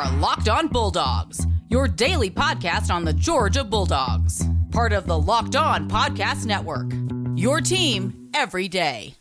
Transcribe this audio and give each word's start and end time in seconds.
are 0.00 0.18
Locked 0.18 0.48
On 0.48 0.66
Bulldogs, 0.66 1.46
your 1.68 1.86
daily 1.86 2.30
podcast 2.30 2.90
on 2.90 3.04
the 3.04 3.12
Georgia 3.12 3.62
Bulldogs, 3.62 4.42
part 4.70 4.94
of 4.94 5.06
the 5.06 5.18
Locked 5.18 5.56
On 5.56 5.90
Podcast 5.90 6.46
Network. 6.46 6.90
Your 7.36 7.60
team 7.60 8.30
every 8.32 8.66
day. 8.66 9.14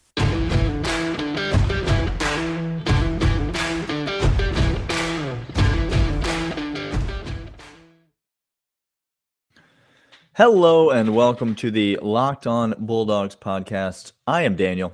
Hello 10.34 10.92
and 10.92 11.14
welcome 11.14 11.56
to 11.56 11.72
the 11.72 12.00
Locked 12.02 12.48
On 12.48 12.74
Bulldogs 12.80 13.36
podcast. 13.36 14.14
I 14.26 14.44
am 14.44 14.56
Daniel. 14.56 14.94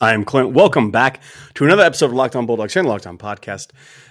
I 0.00 0.14
am 0.14 0.24
Clint. 0.24 0.52
Welcome 0.54 0.90
back 0.90 1.20
to 1.54 1.64
another 1.64 1.82
episode 1.82 2.06
of 2.06 2.14
Locked 2.14 2.34
On 2.34 2.46
Bulldogs 2.46 2.74
and 2.74 2.88
Locked 2.88 3.06
On 3.06 3.18
Podcast, 3.18 3.68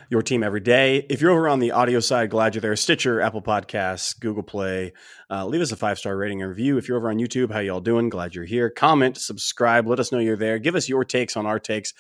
your 0.10 0.21
team 0.23 0.41
every 0.44 0.60
day. 0.60 1.05
If 1.10 1.21
you're 1.21 1.32
over 1.32 1.48
on 1.48 1.60
the 1.60 1.71
audio 1.71 2.00
side, 2.00 2.30
glad 2.32 2.55
you're 2.55 2.62
there. 2.62 2.76
Stitcher, 2.76 3.22
Apple 3.22 3.41
Podcasts, 3.44 4.20
Google 4.20 4.41
Play. 4.44 4.94
Uh, 5.30 5.45
leave 5.45 5.62
us 5.62 5.72
a 5.72 5.76
five 5.76 6.00
star 6.00 6.17
rating 6.17 6.41
and 6.41 6.50
review. 6.50 6.77
If 6.77 6.88
you're 6.88 6.98
over 6.98 7.09
on 7.09 7.17
YouTube, 7.17 7.52
how 7.52 7.59
y'all 7.59 7.80
doing? 7.80 8.09
Glad 8.09 8.34
you're 8.34 8.45
here. 8.45 8.70
Comment, 8.70 9.16
subscribe. 9.16 9.88
Let 9.88 10.00
us 10.00 10.12
know 10.12 10.17
you're 10.20 10.36
there. 10.36 10.58
Give 10.59 10.76
us 10.76 10.90
your 10.90 11.05
takes 11.05 11.38
on 11.38 11.45
our 11.45 11.59
takes. 11.59 11.94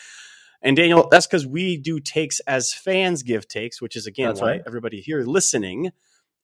And 0.61 0.75
Daniel, 0.75 1.07
that's 1.09 1.27
because 1.27 1.45
we 1.47 1.77
do 1.77 1.99
takes 1.99 2.39
as 2.41 2.73
fans 2.73 3.23
give 3.23 3.47
takes, 3.47 3.81
which 3.81 3.95
is 3.95 4.07
again 4.07 4.27
That's 4.29 4.41
why 4.41 4.47
right. 4.53 4.61
everybody 4.65 4.99
here 5.01 5.21
listening 5.23 5.91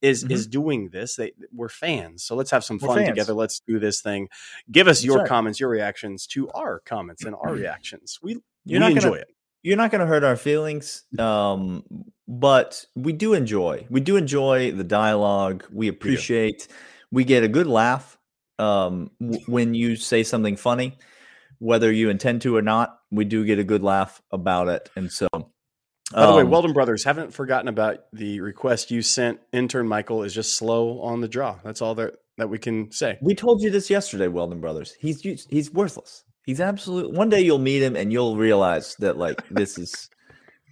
is 0.02 0.24
Mhm. 0.24 0.32
is 0.32 0.48
doing 0.48 0.90
this. 0.94 1.16
They 1.16 1.32
we're 1.52 1.68
fans, 1.68 2.24
so 2.24 2.36
let's 2.36 2.52
have 2.52 2.64
some 2.64 2.78
We're 2.82 2.88
fun 2.90 2.98
fans. 2.98 3.10
together. 3.10 3.34
Let's 3.34 3.60
do 3.62 3.80
this 3.80 4.02
thing. 4.02 4.30
Give 4.72 4.88
us 4.88 5.00
That's 5.00 5.06
your 5.06 5.18
right. 5.20 5.28
comments, 5.28 5.60
your 5.60 5.70
reactions 5.70 6.28
to 6.28 6.48
our 6.52 6.80
comments 6.80 7.26
and 7.26 7.36
our 7.36 7.54
reactions. 7.54 8.20
We 8.22 8.34
You're 8.34 8.42
we 8.66 8.80
not 8.80 8.92
enjoy 8.92 9.02
gonna- 9.10 9.22
it. 9.22 9.28
You're 9.66 9.78
not 9.78 9.90
going 9.90 10.02
to 10.02 10.06
hurt 10.06 10.24
our 10.24 10.36
feelings, 10.36 11.06
um, 11.18 11.84
but 12.28 12.86
we 12.96 13.14
do 13.14 13.34
enjoy. 13.34 13.88
We 13.90 14.00
do 14.00 14.16
enjoy 14.16 14.72
the 14.72 14.84
dialogue. 14.84 15.66
We 15.74 15.88
appreciate. 15.88 16.68
We 17.12 17.24
get 17.24 17.44
a 17.44 17.48
good 17.48 17.66
laugh 17.66 18.20
um, 18.60 19.10
w- 19.20 19.42
when 19.48 19.74
you 19.74 19.96
say 19.96 20.22
something 20.22 20.56
funny, 20.56 21.00
whether 21.58 21.92
you 21.92 22.12
intend 22.12 22.44
to 22.44 22.56
or 22.56 22.62
not. 22.62 23.00
We 23.10 23.26
do 23.26 23.44
get 23.44 23.58
a 23.58 23.64
good 23.64 23.82
laugh 23.82 24.22
about 24.32 24.68
it, 24.68 24.92
and 24.96 25.12
so. 25.12 25.28
By 25.34 26.28
the 26.28 26.36
way, 26.36 26.44
um, 26.44 26.52
Weldon 26.52 26.74
Brothers 26.74 27.04
haven't 27.04 27.34
forgotten 27.34 27.68
about 27.68 28.02
the 28.14 28.42
request 28.42 28.92
you 28.92 29.02
sent. 29.02 29.40
Intern 29.52 29.88
Michael 29.88 30.22
is 30.22 30.36
just 30.36 30.54
slow 30.54 31.02
on 31.02 31.22
the 31.22 31.28
draw. 31.28 31.58
That's 31.64 31.82
all 31.82 31.96
that 31.96 32.14
that 32.38 32.52
we 32.52 32.60
can 32.60 32.92
say. 32.92 33.18
We 33.20 33.34
told 33.34 33.64
you 33.64 33.72
this 33.72 33.90
yesterday, 33.90 34.28
Weldon 34.28 34.62
Brothers. 34.62 34.94
He's 35.00 35.22
he's 35.50 35.72
worthless. 35.72 36.24
He's 36.46 36.62
absolute. 36.62 37.12
One 37.12 37.30
day 37.30 37.42
you'll 37.42 37.60
meet 37.60 37.82
him 37.82 37.96
and 37.96 38.12
you'll 38.12 38.38
realize 38.38 38.96
that 39.00 39.18
like 39.18 39.42
this 39.50 39.78
is 39.78 40.10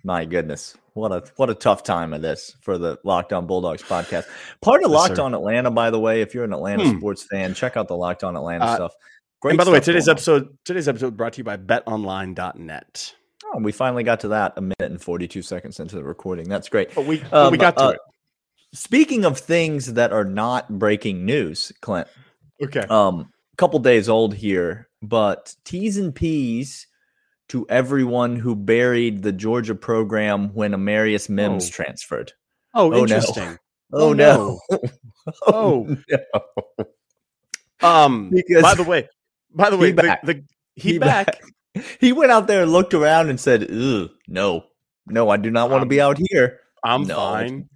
my 0.04 0.26
goodness. 0.26 0.76
What 0.94 1.12
a 1.12 1.24
what 1.38 1.50
a 1.50 1.56
tough 1.56 1.82
time 1.84 2.14
of 2.14 2.22
this 2.22 2.56
for 2.62 2.78
the 2.78 3.00
Locked 3.04 3.34
On 3.34 3.48
Bulldogs 3.48 3.82
podcast. 3.82 4.26
Part 4.62 4.84
of 4.84 4.92
Yes, 4.92 5.00
Locked 5.00 5.16
sir. 5.18 5.24
On 5.24 5.34
Atlanta, 5.34 5.72
by 5.72 5.90
the 5.90 6.00
way. 6.00 6.22
If 6.22 6.36
you're 6.36 6.44
an 6.44 6.54
Atlanta 6.54 6.88
Hmm. 6.88 6.98
sports 7.00 7.24
fan, 7.24 7.54
check 7.56 7.76
out 7.78 7.88
the 7.88 7.98
Locked 7.98 8.24
On 8.24 8.36
Atlanta 8.36 8.66
Uh, 8.66 8.76
stuff. 8.76 8.94
and 9.46 9.58
by 9.58 9.64
the 9.64 9.72
way, 9.72 9.80
today's 9.80 10.08
on. 10.08 10.12
episode 10.14 10.58
today's 10.66 10.88
episode 10.88 11.18
brought 11.18 11.34
to 11.34 11.38
you 11.40 11.44
by 11.44 11.58
BetOnline.net. 11.58 13.16
Oh, 13.46 13.60
we 13.60 13.72
finally 13.72 14.04
got 14.04 14.20
to 14.22 14.28
that 14.30 14.54
a 14.58 14.62
minute 14.62 14.76
and 14.80 15.02
42 15.02 15.42
seconds 15.42 15.80
into 15.80 15.96
the 15.96 16.04
recording. 16.04 16.48
That's 16.48 16.70
great. 16.70 16.94
But 16.94 17.06
we 17.06 17.18
but 17.32 17.52
we 17.52 17.58
Um, 17.58 17.62
got 17.62 17.78
to 17.78 17.84
uh, 17.84 17.90
it. 17.92 18.00
Speaking 18.74 19.26
of 19.26 19.38
things 19.40 19.94
that 19.94 20.12
are 20.14 20.24
not 20.26 20.80
breaking 20.80 21.26
news, 21.26 21.72
Clint, 21.82 22.08
Okay. 22.64 22.82
um 22.90 23.33
couple 23.58 23.80
days 23.80 24.10
old 24.10 24.34
here 24.34 24.88
but 25.02 25.56
t's 25.66 25.98
and 25.98 26.16
p's 26.16 26.88
to 27.50 27.66
everyone 27.70 28.36
who 28.36 28.56
buried 28.56 29.22
the 29.22 29.32
georgia 29.32 29.76
program 29.76 30.54
when 30.54 30.72
amarius 30.74 31.30
mims 31.30 31.68
Oh. 31.68 31.72
transferred 31.72 32.32
oh, 32.74 32.90
no. 32.90 32.98
interesting. 32.98 33.58
oh, 33.94 34.10
Oh, 34.10 34.14
no, 34.14 34.60
Oh. 35.48 35.98
no. 36.10 36.86
Um. 37.88 38.30
Because- 38.32 38.64
by 38.64 38.74
the 38.76 38.84
way, 38.84 39.08
by 39.54 39.70
the 39.70 39.76
He 39.78 39.82
way, 39.84 39.92
the, 39.92 40.02
back. 40.02 40.22
the 40.24 40.44
he, 40.76 40.94
He 40.94 41.00
back. 41.00 41.42
he 42.00 42.12
went 42.14 42.32
out 42.32 42.48
there 42.48 42.64
and 42.64 42.72
looked 42.72 42.94
around 42.94 43.30
and 43.30 43.40
said 43.40 43.70
no 44.28 44.64
no 45.08 45.30
i 45.30 45.38
do 45.38 45.50
not 45.52 45.70
want 45.70 45.82
to 45.82 45.86
be 45.88 46.00
out 46.02 46.18
here 46.30 46.60
I'm 46.84 47.04
No. 47.04 47.16
fine. 47.16 47.70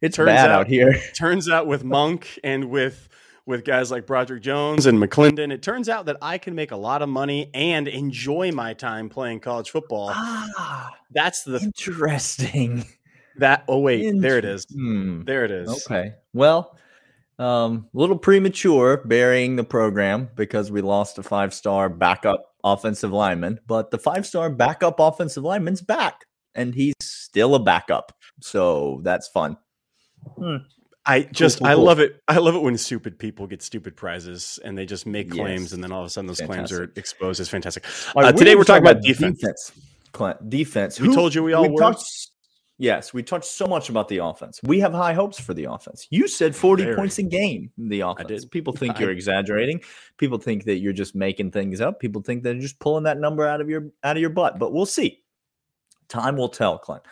it's 0.00 0.16
turns 0.16 0.26
bad 0.26 0.50
out- 0.50 0.60
out 0.62 0.66
here 0.68 0.94
turns 1.16 1.48
out 1.48 1.66
with 1.66 1.84
Monk 1.84 2.38
and 2.44 2.70
with 2.70 3.08
with 3.46 3.64
guys 3.64 3.90
like 3.90 4.06
Broderick 4.06 4.42
Jones 4.42 4.86
and 4.86 4.98
McClendon, 4.98 5.52
it 5.52 5.62
turns 5.62 5.88
out 5.88 6.06
that 6.06 6.16
I 6.22 6.38
can 6.38 6.54
make 6.54 6.70
a 6.70 6.76
lot 6.76 7.02
of 7.02 7.08
money 7.08 7.50
and 7.54 7.88
enjoy 7.88 8.52
my 8.52 8.74
time 8.74 9.08
playing 9.08 9.40
college 9.40 9.70
football. 9.70 10.10
ah 10.12 10.90
That's 11.10 11.42
the 11.42 11.58
interesting 11.60 12.84
that. 13.38 13.64
Oh 13.68 13.78
wait, 13.78 14.20
there 14.20 14.38
it 14.38 14.44
is. 14.44 14.66
Hmm. 14.72 15.22
There 15.24 15.44
it 15.44 15.50
is. 15.50 15.68
Okay. 15.86 16.12
Well, 16.32 16.76
um, 17.38 17.88
a 17.94 17.98
little 17.98 18.18
premature 18.18 18.98
burying 19.04 19.56
the 19.56 19.64
program 19.64 20.30
because 20.36 20.70
we 20.70 20.80
lost 20.80 21.18
a 21.18 21.22
five 21.22 21.52
star 21.52 21.88
backup 21.88 22.54
offensive 22.62 23.12
lineman, 23.12 23.58
but 23.66 23.90
the 23.90 23.98
five 23.98 24.26
star 24.26 24.50
backup 24.50 25.00
offensive 25.00 25.42
lineman's 25.42 25.82
back 25.82 26.26
and 26.54 26.74
he's 26.74 26.94
still 27.00 27.54
a 27.54 27.60
backup. 27.60 28.12
So 28.40 29.00
that's 29.02 29.28
fun. 29.28 29.56
I 31.04 31.22
just 31.22 31.58
cool, 31.58 31.66
I 31.66 31.74
cool. 31.74 31.84
love 31.84 31.98
it. 31.98 32.20
I 32.28 32.38
love 32.38 32.54
it 32.54 32.62
when 32.62 32.78
stupid 32.78 33.18
people 33.18 33.46
get 33.48 33.60
stupid 33.62 33.96
prizes 33.96 34.58
and 34.64 34.78
they 34.78 34.86
just 34.86 35.04
make 35.06 35.30
claims 35.30 35.62
Yes. 35.62 35.72
and 35.72 35.82
then 35.82 35.90
all 35.90 36.00
of 36.00 36.06
a 36.06 36.10
sudden 36.10 36.28
those 36.28 36.40
claims 36.40 36.70
are 36.72 36.92
exposed. 36.96 37.40
It's 37.40 37.50
fantastic. 37.50 37.84
All 38.14 38.22
Uh, 38.22 38.26
right, 38.26 38.36
today 38.36 38.54
we're 38.54 38.62
talking 38.64 38.84
talk 38.84 38.92
about 38.92 39.02
defense. 39.02 39.40
Defense. 39.40 39.72
Clint, 40.12 40.48
defense. 40.50 41.00
We 41.00 41.12
told 41.14 41.34
you 41.34 41.42
we 41.42 41.54
all 41.54 41.68
were. 41.68 41.80
talked- 41.80 42.28
yes, 42.78 43.12
we 43.12 43.22
talked 43.24 43.46
so 43.46 43.66
much 43.66 43.88
about 43.88 44.06
the 44.08 44.18
offense. 44.18 44.60
We 44.62 44.78
have 44.80 44.92
high 44.92 45.12
hopes 45.14 45.40
for 45.40 45.54
the 45.54 45.64
offense. 45.64 46.06
You 46.10 46.28
said 46.28 46.54
40 46.54 46.84
Very. 46.84 46.94
points 46.96 47.18
a 47.18 47.22
game 47.24 47.72
in 47.78 47.88
the 47.88 48.00
offense. 48.02 48.44
People 48.44 48.72
think 48.72 48.96
I- 48.96 49.00
you're 49.00 49.10
exaggerating. 49.10 49.80
People 50.18 50.38
think 50.38 50.64
that 50.66 50.76
you're 50.76 50.92
just 50.92 51.14
making 51.16 51.50
things 51.50 51.80
up. 51.80 51.98
People 51.98 52.22
think 52.22 52.42
that 52.44 52.52
you're 52.52 52.62
just 52.62 52.78
pulling 52.78 53.04
that 53.04 53.18
number 53.18 53.44
out 53.46 53.60
of 53.60 53.68
your 53.68 53.88
out 54.04 54.16
of 54.16 54.20
your 54.20 54.30
butt. 54.30 54.58
But 54.60 54.72
we'll 54.72 54.86
see. 54.86 55.18
Time 56.08 56.36
will 56.36 56.48
tell, 56.50 56.78
Clint. 56.78 57.02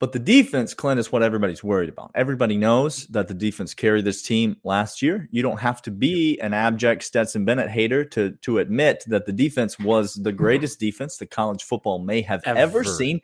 But 0.00 0.12
the 0.12 0.18
defense, 0.18 0.74
Clint, 0.74 0.98
is 0.98 1.12
what 1.12 1.22
everybody's 1.22 1.62
worried 1.62 1.88
about. 1.88 2.10
Everybody 2.14 2.56
knows 2.56 3.06
that 3.08 3.28
the 3.28 3.34
defense 3.34 3.74
carried 3.74 4.04
this 4.04 4.22
team 4.22 4.56
last 4.64 5.00
year. 5.00 5.28
You 5.30 5.42
don't 5.42 5.60
have 5.60 5.80
to 5.82 5.90
be 5.90 6.38
an 6.40 6.52
abject 6.52 7.04
Stetson 7.04 7.44
Bennett 7.44 7.70
hater 7.70 8.04
to 8.06 8.32
to 8.42 8.58
admit 8.58 9.04
that 9.06 9.24
the 9.24 9.32
defense 9.32 9.78
was 9.78 10.14
the 10.14 10.30
mm-hmm. 10.30 10.36
greatest 10.36 10.80
defense 10.80 11.16
that 11.18 11.30
college 11.30 11.62
football 11.62 12.00
may 12.00 12.22
have 12.22 12.42
ever, 12.44 12.58
Ever. 12.58 12.84
seen, 12.84 13.20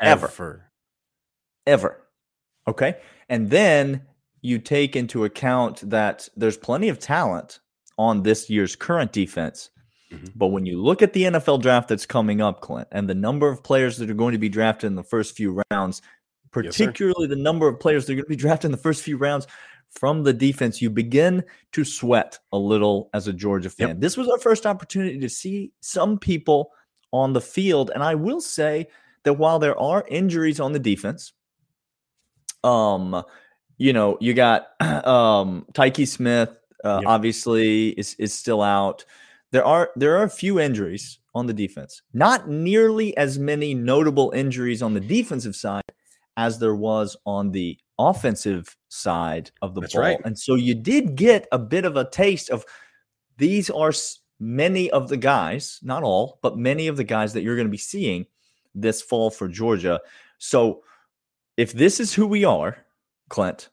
ever, 0.00 0.26
Ever. 0.26 0.70
ever. 1.66 2.00
Okay, 2.66 2.96
and 3.28 3.50
then 3.50 4.02
you 4.40 4.58
take 4.58 4.96
into 4.96 5.24
account 5.24 5.88
that 5.88 6.28
there's 6.36 6.56
plenty 6.56 6.88
of 6.88 6.98
talent 6.98 7.60
on 7.98 8.22
this 8.22 8.48
year's 8.48 8.74
current 8.74 9.12
defense. 9.12 9.70
Mhm. 10.14 10.32
But 10.36 10.48
when 10.48 10.66
you 10.66 10.80
look 10.82 11.02
at 11.02 11.12
the 11.12 11.24
NFL 11.24 11.58
draft 11.58 11.88
that's 11.88 12.06
coming 12.06 12.40
up, 12.40 12.60
Clint, 12.60 12.88
and 12.92 13.08
the 13.08 13.14
number 13.14 13.48
of 13.48 13.62
players 13.62 13.96
that 13.98 14.10
are 14.10 14.14
going 14.14 14.32
to 14.32 14.38
be 14.38 14.48
drafted 14.48 14.88
in 14.88 14.94
the 14.96 15.02
first 15.04 15.36
few 15.36 15.62
rounds, 15.70 16.00
Yes, 16.02 16.76
particularly 16.76 17.26
the 17.26 17.36
number 17.36 17.66
of 17.66 17.80
players 17.80 18.06
that 18.06 18.12
are 18.12 18.16
going 18.16 18.24
to 18.24 18.28
be 18.28 18.36
drafted 18.46 18.66
in 18.68 18.72
the 18.72 18.78
first 18.78 19.02
few 19.02 19.16
rounds 19.16 19.46
from 19.90 20.22
the 20.24 20.32
defense, 20.32 20.80
you 20.82 20.90
begin 20.90 21.44
to 21.72 21.84
sweat 21.84 22.38
a 22.52 22.58
little 22.58 23.10
as 23.14 23.28
a 23.28 23.32
Georgia 23.32 23.70
fan. 23.70 23.88
Yep. 23.88 24.00
This 24.00 24.16
was 24.16 24.28
our 24.28 24.38
first 24.38 24.66
opportunity 24.66 25.18
to 25.20 25.28
see 25.28 25.72
some 25.80 26.18
people 26.18 26.72
on 27.12 27.32
the 27.32 27.40
field. 27.40 27.90
And 27.94 28.02
I 28.02 28.14
will 28.16 28.40
say 28.40 28.88
that 29.24 29.34
while 29.34 29.58
there 29.58 29.78
are 29.78 30.04
injuries 30.08 30.58
on 30.60 30.72
the 30.72 30.78
defense, 30.80 31.32
um, 32.62 33.22
you 33.76 33.92
know, 33.92 34.16
you 34.20 34.34
got 34.34 34.68
um 34.80 35.66
Tykee 35.72 36.08
Smith, 36.08 36.50
uh, 36.84 37.00
Yep. 37.02 37.08
obviously 37.08 37.88
is 37.90 38.14
is 38.14 38.32
still 38.34 38.62
out. 38.62 39.04
There 39.54 39.64
are 39.64 39.92
there 39.94 40.16
are 40.16 40.24
a 40.24 40.28
few 40.28 40.58
injuries 40.58 41.20
on 41.32 41.46
the 41.46 41.52
defense. 41.52 42.02
Not 42.12 42.48
nearly 42.48 43.16
as 43.16 43.38
many 43.38 43.72
notable 43.72 44.32
injuries 44.34 44.82
on 44.82 44.94
the 44.94 45.00
defensive 45.00 45.54
side 45.54 45.84
as 46.36 46.58
there 46.58 46.74
was 46.74 47.16
on 47.24 47.52
the 47.52 47.78
offensive 47.96 48.76
side 48.88 49.52
of 49.62 49.76
the 49.76 49.82
That's 49.82 49.94
ball. 49.94 50.02
right. 50.02 50.18
And 50.24 50.36
so 50.36 50.56
you 50.56 50.74
did 50.74 51.14
get 51.14 51.46
a 51.52 51.58
bit 51.60 51.84
of 51.84 51.96
a 51.96 52.10
taste 52.10 52.50
of 52.50 52.64
these 53.38 53.70
are 53.70 53.92
many 54.40 54.90
of 54.90 55.08
the 55.08 55.16
guys, 55.16 55.78
not 55.84 56.02
all, 56.02 56.40
but 56.42 56.58
many 56.58 56.88
of 56.88 56.96
the 56.96 57.04
guys 57.04 57.32
that 57.34 57.42
you're 57.44 57.54
going 57.54 57.68
to 57.68 57.70
be 57.70 57.78
seeing 57.78 58.26
this 58.74 59.02
fall 59.02 59.30
for 59.30 59.46
Georgia. 59.46 60.00
So 60.38 60.82
if 61.56 61.72
this 61.72 62.00
is 62.00 62.12
who 62.12 62.26
we 62.26 62.44
are, 62.44 62.84
Clint, 63.28 63.68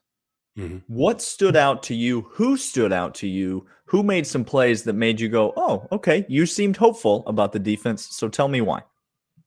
Mhm. 0.58 0.82
what 0.86 1.22
stood 1.22 1.56
out 1.56 1.82
to 1.84 1.94
you? 1.94 2.22
Who 2.32 2.56
stood 2.56 2.92
out 2.92 3.14
to 3.16 3.26
you? 3.26 3.66
Who 3.86 4.02
made 4.02 4.26
some 4.26 4.44
plays 4.44 4.82
that 4.84 4.92
made 4.94 5.20
you 5.20 5.28
go, 5.28 5.52
"Oh, 5.56 5.86
okay, 5.92 6.26
you 6.28 6.44
seemed 6.46 6.76
hopeful 6.76 7.24
about 7.26 7.52
the 7.52 7.58
defense." 7.58 8.08
So 8.10 8.28
tell 8.28 8.48
me 8.48 8.60
why. 8.60 8.82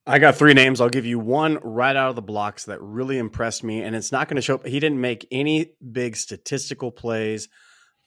I 0.06 0.18
got 0.20 0.36
three 0.36 0.54
names. 0.54 0.80
I'll 0.80 0.88
give 0.88 1.06
you 1.06 1.18
one 1.18 1.58
right 1.64 1.96
out 1.96 2.10
of 2.10 2.16
the 2.16 2.22
blocks 2.22 2.64
that 2.66 2.80
really 2.80 3.18
impressed 3.18 3.64
me, 3.64 3.82
and 3.82 3.96
it's 3.96 4.12
not 4.12 4.28
going 4.28 4.36
to 4.36 4.42
show. 4.42 4.54
Up. 4.56 4.66
He 4.66 4.78
didn't 4.78 5.00
make 5.00 5.26
any 5.32 5.72
big 5.92 6.16
statistical 6.16 6.92
plays, 6.92 7.48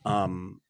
um, 0.05 0.61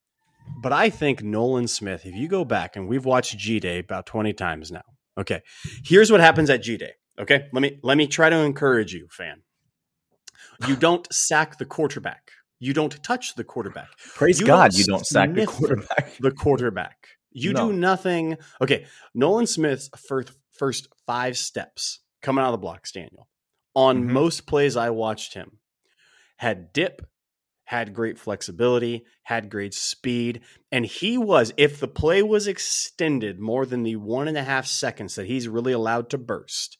but 0.62 0.74
I 0.74 0.90
think 0.90 1.22
Nolan 1.24 1.68
Smith. 1.68 2.06
If 2.06 2.16
you 2.16 2.28
go 2.28 2.44
back 2.46 2.76
and 2.76 2.88
we've 2.88 3.06
watched 3.06 3.38
G 3.38 3.60
Day 3.60 3.80
about 3.80 4.06
twenty 4.08 4.34
times 4.34 4.72
now. 4.72 4.82
Okay, 5.20 5.42
here's 5.84 6.12
what 6.12 6.20
happens 6.22 6.50
at 6.50 6.64
G 6.64 6.78
Day. 6.78 6.94
Okay, 7.20 7.48
let 7.54 7.62
me 7.62 7.80
let 7.84 7.98
me 7.98 8.08
try 8.08 8.30
to 8.30 8.38
encourage 8.38 8.94
you, 8.94 9.08
fan. 9.12 9.42
You 10.68 10.76
don't 10.76 11.12
sack 11.14 11.58
the 11.58 11.66
quarterback. 11.66 12.32
You 12.60 12.74
don't 12.74 13.02
touch 13.04 13.36
the 13.36 13.44
quarterback. 13.44 13.90
Praise 14.16 14.40
You 14.40 14.48
God, 14.48 14.74
you 14.74 14.84
don't 14.86 15.06
sack 15.06 15.34
the 15.34 15.46
quarterback. 15.46 16.18
The 16.20 16.32
quarterback. 16.32 17.08
You 17.32 17.54
No. 17.54 17.68
do 17.72 17.78
nothing. 17.78 18.38
Okay, 18.62 18.86
Nolan 19.14 19.48
Smith's 19.48 19.90
first 19.98 20.32
first 20.52 20.90
five 21.08 21.38
steps 21.38 22.00
coming 22.22 22.44
out 22.44 22.48
of 22.48 22.52
the 22.54 22.58
blocks, 22.58 22.92
Daniel. 22.92 23.30
On 23.76 24.04
Mhm. 24.04 24.08
most 24.12 24.46
plays 24.46 24.76
I 24.76 24.90
watched 24.90 25.36
him, 25.36 25.60
had 26.38 26.74
dip, 26.74 27.08
had 27.64 27.94
great 27.94 28.20
flexibility, 28.20 29.06
had 29.24 29.50
great 29.50 29.74
speed, 29.74 30.42
and 30.72 30.86
he 30.86 31.18
was. 31.18 31.54
If 31.56 31.80
the 31.80 31.88
play 31.88 32.22
was 32.22 32.46
extended 32.48 33.40
more 33.40 33.66
than 33.66 33.84
the 33.84 33.96
one 33.96 34.28
and 34.28 34.38
a 34.38 34.44
half 34.44 34.66
seconds 34.68 35.16
that 35.16 35.28
he's 35.28 35.48
really 35.48 35.72
allowed 35.72 36.10
to 36.10 36.18
burst, 36.18 36.78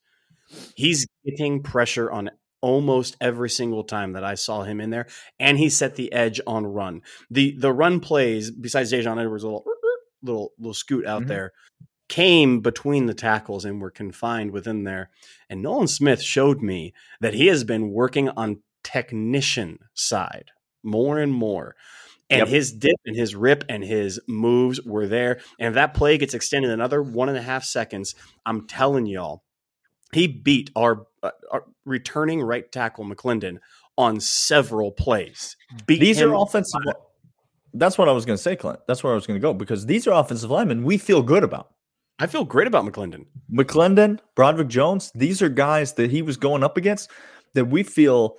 he's 0.76 1.08
getting 1.24 1.64
pressure 1.64 2.12
on 2.12 2.32
almost 2.62 3.16
every 3.22 3.50
single 3.50 3.84
time 3.84 4.14
that 4.14 4.24
I 4.24 4.36
saw 4.36 4.64
him 4.64 4.82
in 4.82 4.90
there, 4.90 5.08
and 5.40 5.58
he 5.58 5.70
set 5.70 5.96
the 5.96 6.12
edge 6.12 6.42
on 6.46 6.66
run. 6.68 7.02
the 7.30 7.56
The 7.58 7.72
run 7.74 8.00
plays, 8.00 8.52
besides 8.52 8.92
Daijun 8.92 9.20
Edwards' 9.22 9.44
little 9.44 9.66
little 10.22 10.52
little 10.58 10.74
scoot 10.74 11.06
out 11.06 11.24
Mhm. 11.24 11.28
there, 11.28 11.52
came 12.10 12.60
between 12.60 13.06
the 13.06 13.14
tackles 13.14 13.64
and 13.66 13.80
were 13.82 13.92
confined 13.92 14.52
within 14.52 14.84
there. 14.84 15.10
And 15.50 15.62
Nolan 15.62 15.88
Smith 15.88 16.22
showed 16.22 16.62
me 16.62 16.94
that 17.22 17.36
he 17.36 17.48
has 17.48 17.64
been 17.64 17.92
working 17.92 18.30
on 18.30 18.62
technician 18.84 19.78
side 19.94 20.52
more 20.84 21.20
and 21.20 21.32
more. 21.32 21.76
And 22.32 22.40
Yep. 22.40 22.48
his 22.48 22.74
dip 22.74 22.98
and 23.06 23.16
his 23.16 23.36
rip 23.36 23.64
and 23.70 23.84
his 23.84 24.20
moves 24.28 24.82
were 24.84 25.08
there. 25.08 25.40
And 25.60 25.68
if 25.70 25.74
that 25.76 25.94
play 25.94 26.18
gets 26.18 26.34
extended 26.34 26.72
another 26.72 27.02
one 27.02 27.30
and 27.30 27.38
a 27.38 27.42
half 27.42 27.64
seconds, 27.64 28.14
I'm 28.46 28.68
telling 28.68 29.06
y'all, 29.06 29.44
he 30.14 30.28
beat 30.28 30.70
our, 30.76 31.06
uh, 31.24 31.60
returning 31.86 32.42
right 32.42 32.72
tackle 32.72 33.06
McClendon 33.06 33.58
on 33.98 34.20
several 34.20 34.92
plays. 34.92 35.56
Beat 35.86 36.00
These 36.00 36.22
are 36.22 36.34
offensive. 36.34 36.82
That's 37.74 37.98
what 37.98 38.10
I 38.10 38.12
was 38.12 38.26
going 38.26 38.38
to 38.38 38.42
say, 38.42 38.56
Clint. 38.56 38.80
That's 38.88 39.04
where 39.04 39.12
I 39.12 39.16
was 39.16 39.28
going 39.28 39.40
to 39.40 39.42
go 39.42 39.54
because 39.54 39.86
these 39.86 40.08
are 40.08 40.14
offensive 40.14 40.50
linemen 40.50 40.84
we 40.84 40.98
feel 40.98 41.22
good 41.22 41.44
about. 41.44 41.70
I 42.18 42.28
feel 42.28 42.44
great 42.44 42.68
about 42.68 42.86
McClendon. 42.86 43.26
McClendon, 43.52 44.20
Broderick 44.36 44.68
Jones, 44.68 45.12
these 45.16 45.42
are 45.42 45.50
guys 45.50 45.94
that 45.94 46.12
he 46.12 46.22
was 46.22 46.36
going 46.36 46.64
up 46.64 46.76
against 46.76 47.10
that 47.54 47.66
we 47.66 47.84
feel 47.84 48.38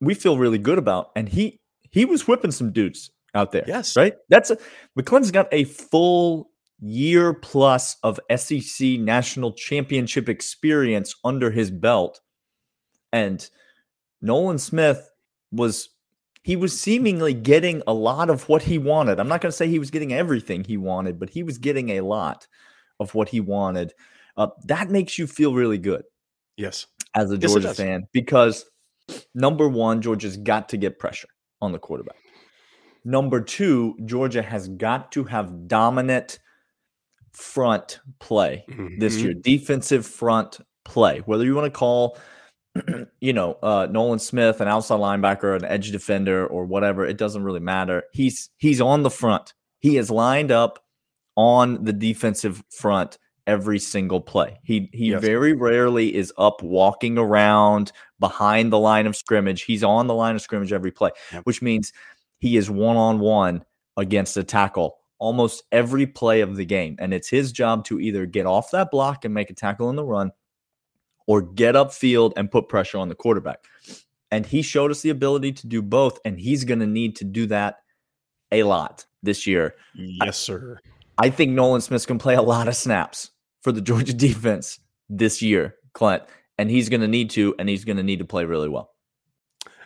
we 0.00 0.14
feel 0.14 0.38
really 0.38 0.58
good 0.58 0.78
about. 0.78 1.10
And 1.14 1.28
he 1.28 1.60
he 1.90 2.04
was 2.04 2.26
whipping 2.26 2.50
some 2.50 2.72
dudes 2.72 3.10
out 3.34 3.52
there. 3.52 3.64
Yes. 3.66 3.96
Right? 3.96 4.14
That's 4.28 4.50
a 4.50 4.58
McClendon's 4.98 5.30
got 5.30 5.48
a 5.52 5.64
full 5.64 6.50
year 6.80 7.34
plus 7.34 7.96
of 8.02 8.18
SEC 8.36 8.98
national 8.98 9.52
championship 9.52 10.28
experience 10.28 11.14
under 11.24 11.50
his 11.50 11.70
belt. 11.70 12.20
And 13.12 13.48
Nolan 14.22 14.58
Smith 14.58 15.10
was 15.52 15.90
he 16.42 16.56
was 16.56 16.78
seemingly 16.78 17.34
getting 17.34 17.82
a 17.86 17.92
lot 17.92 18.30
of 18.30 18.48
what 18.48 18.62
he 18.62 18.78
wanted. 18.78 19.20
I'm 19.20 19.28
not 19.28 19.40
going 19.42 19.50
to 19.50 19.56
say 19.56 19.68
he 19.68 19.78
was 19.78 19.90
getting 19.90 20.12
everything 20.12 20.64
he 20.64 20.78
wanted, 20.78 21.18
but 21.18 21.30
he 21.30 21.42
was 21.42 21.58
getting 21.58 21.90
a 21.90 22.00
lot 22.00 22.46
of 22.98 23.14
what 23.14 23.28
he 23.28 23.40
wanted. 23.40 23.92
Uh, 24.36 24.48
that 24.64 24.90
makes 24.90 25.18
you 25.18 25.26
feel 25.26 25.52
really 25.54 25.76
good 25.76 26.04
Yes. 26.56 26.86
as 27.14 27.30
a 27.30 27.36
Yes, 27.36 27.52
Georgia 27.52 27.74
fan 27.74 28.06
because 28.12 28.64
number 29.34 29.68
one, 29.68 30.00
Georgia's 30.00 30.36
got 30.38 30.70
to 30.70 30.76
get 30.78 30.98
pressure 30.98 31.28
on 31.60 31.72
the 31.72 31.78
quarterback. 31.78 32.16
Number 33.04 33.40
two, 33.40 33.96
Georgia 34.04 34.42
has 34.42 34.68
got 34.68 35.12
to 35.12 35.24
have 35.24 35.68
dominant 35.68 36.38
front 37.32 38.00
play 38.18 38.64
this 38.98 39.16
Mhm. 39.18 39.22
year, 39.22 39.34
defensive 39.34 40.06
front 40.06 40.60
play. 40.84 41.20
Whether 41.26 41.44
you 41.44 41.54
want 41.54 41.72
to 41.72 41.78
call, 41.78 42.18
you 43.20 43.32
know, 43.32 43.58
uh, 43.62 43.88
Nolan 43.90 44.18
Smith 44.18 44.60
an 44.60 44.68
outside 44.68 44.98
linebacker, 45.00 45.56
an 45.56 45.64
edge 45.64 45.90
defender, 45.90 46.46
or 46.46 46.64
whatever, 46.64 47.04
it 47.04 47.16
doesn't 47.18 47.42
really 47.42 47.60
matter. 47.60 48.04
He's 48.12 48.50
he's 48.58 48.80
on 48.80 49.02
the 49.02 49.10
front. 49.10 49.54
He 49.80 49.96
is 49.96 50.10
lined 50.10 50.52
up 50.52 50.78
on 51.36 51.84
the 51.84 51.92
defensive 51.92 52.62
front 52.70 53.18
every 53.46 53.78
single 53.78 54.20
play. 54.20 54.58
He 54.62 54.88
he 54.92 55.10
Yes. 55.10 55.20
very 55.22 55.52
rarely 55.52 56.14
is 56.14 56.32
up 56.38 56.62
walking 56.62 57.18
around 57.18 57.90
behind 58.20 58.72
the 58.72 58.78
line 58.78 59.06
of 59.06 59.16
scrimmage. 59.16 59.62
He's 59.62 59.82
on 59.82 60.06
the 60.06 60.14
line 60.14 60.34
of 60.36 60.42
scrimmage 60.42 60.72
every 60.72 60.90
play, 60.92 61.10
Yep. 61.32 61.42
which 61.46 61.62
means 61.62 61.92
he 62.38 62.56
is 62.56 62.70
one 62.70 62.96
on 62.96 63.18
one 63.18 63.64
against 63.96 64.36
a 64.36 64.44
tackle 64.44 64.98
almost 65.20 65.62
every 65.70 66.06
play 66.06 66.40
of 66.40 66.56
the 66.56 66.64
game. 66.64 66.96
And 66.98 67.14
it's 67.14 67.28
his 67.28 67.52
job 67.52 67.84
to 67.84 68.00
either 68.00 68.26
get 68.26 68.46
off 68.46 68.72
that 68.72 68.90
block 68.90 69.24
and 69.24 69.32
make 69.32 69.50
a 69.50 69.54
tackle 69.54 69.90
in 69.90 69.96
the 69.96 70.04
run 70.04 70.32
or 71.26 71.42
get 71.42 71.76
upfield 71.76 72.32
and 72.36 72.50
put 72.50 72.68
pressure 72.68 72.98
on 72.98 73.08
the 73.08 73.14
quarterback. 73.14 73.64
And 74.32 74.44
he 74.44 74.62
showed 74.62 74.90
us 74.90 75.02
the 75.02 75.10
ability 75.10 75.52
to 75.52 75.66
do 75.66 75.82
both. 75.82 76.18
And 76.24 76.40
he's 76.40 76.64
going 76.64 76.80
to 76.80 76.86
need 76.86 77.16
to 77.16 77.24
do 77.24 77.46
that 77.46 77.76
a 78.50 78.64
lot 78.64 79.06
this 79.22 79.46
year. 79.46 79.76
Yes, 79.94 80.38
sir. 80.38 80.80
I 81.18 81.30
think 81.30 81.52
Nolan 81.52 81.82
going 81.88 82.18
to 82.18 82.22
play 82.22 82.34
a 82.34 82.42
lot 82.42 82.66
of 82.66 82.74
snaps 82.74 83.30
for 83.62 83.72
the 83.72 83.82
Georgia 83.82 84.12
defense 84.14 84.80
this 85.08 85.42
year, 85.42 85.76
Clint. 85.92 86.22
And 86.56 86.70
he's 86.70 86.88
going 86.88 87.00
to 87.00 87.08
need 87.08 87.30
to, 87.30 87.54
and 87.58 87.68
he's 87.68 87.84
going 87.84 87.96
to 87.96 88.02
need 88.02 88.18
to 88.18 88.24
play 88.24 88.44
really 88.44 88.68
well. 88.68 88.89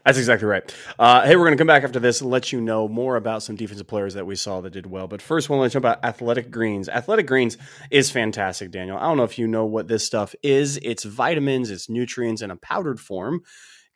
That's 0.04 0.18
exactly 0.18 0.46
right. 0.46 0.74
Uh, 0.98 1.22
hey, 1.24 1.34
we're 1.36 1.44
going 1.46 1.56
to 1.56 1.60
come 1.60 1.66
back 1.66 1.82
after 1.82 1.98
this 1.98 2.20
and 2.20 2.30
let 2.30 2.52
you 2.52 2.60
know 2.60 2.88
more 2.88 3.16
about 3.16 3.42
some 3.42 3.56
defensive 3.56 3.86
players 3.86 4.12
that 4.14 4.26
we 4.26 4.36
saw 4.36 4.60
that 4.60 4.70
did 4.70 4.84
well. 4.84 5.06
But 5.08 5.22
first, 5.22 5.48
we 5.48 5.56
want 5.56 5.72
to 5.72 5.74
talk 5.74 5.80
about 5.80 6.04
Athletic 6.04 6.50
Greens. 6.50 6.90
Athletic 6.90 7.26
Greens 7.26 7.56
is 7.90 8.10
fantastic, 8.10 8.70
Daniel. 8.70 8.98
I 8.98 9.02
don't 9.04 9.16
know 9.16 9.24
if 9.24 9.38
you 9.38 9.46
know 9.46 9.64
what 9.64 9.88
this 9.88 10.04
stuff 10.04 10.34
is. 10.42 10.78
It's 10.82 11.04
vitamins, 11.04 11.70
it's 11.70 11.88
nutrients 11.88 12.42
in 12.42 12.50
a 12.50 12.56
powdered 12.56 13.00
form. 13.00 13.34
You 13.36 13.40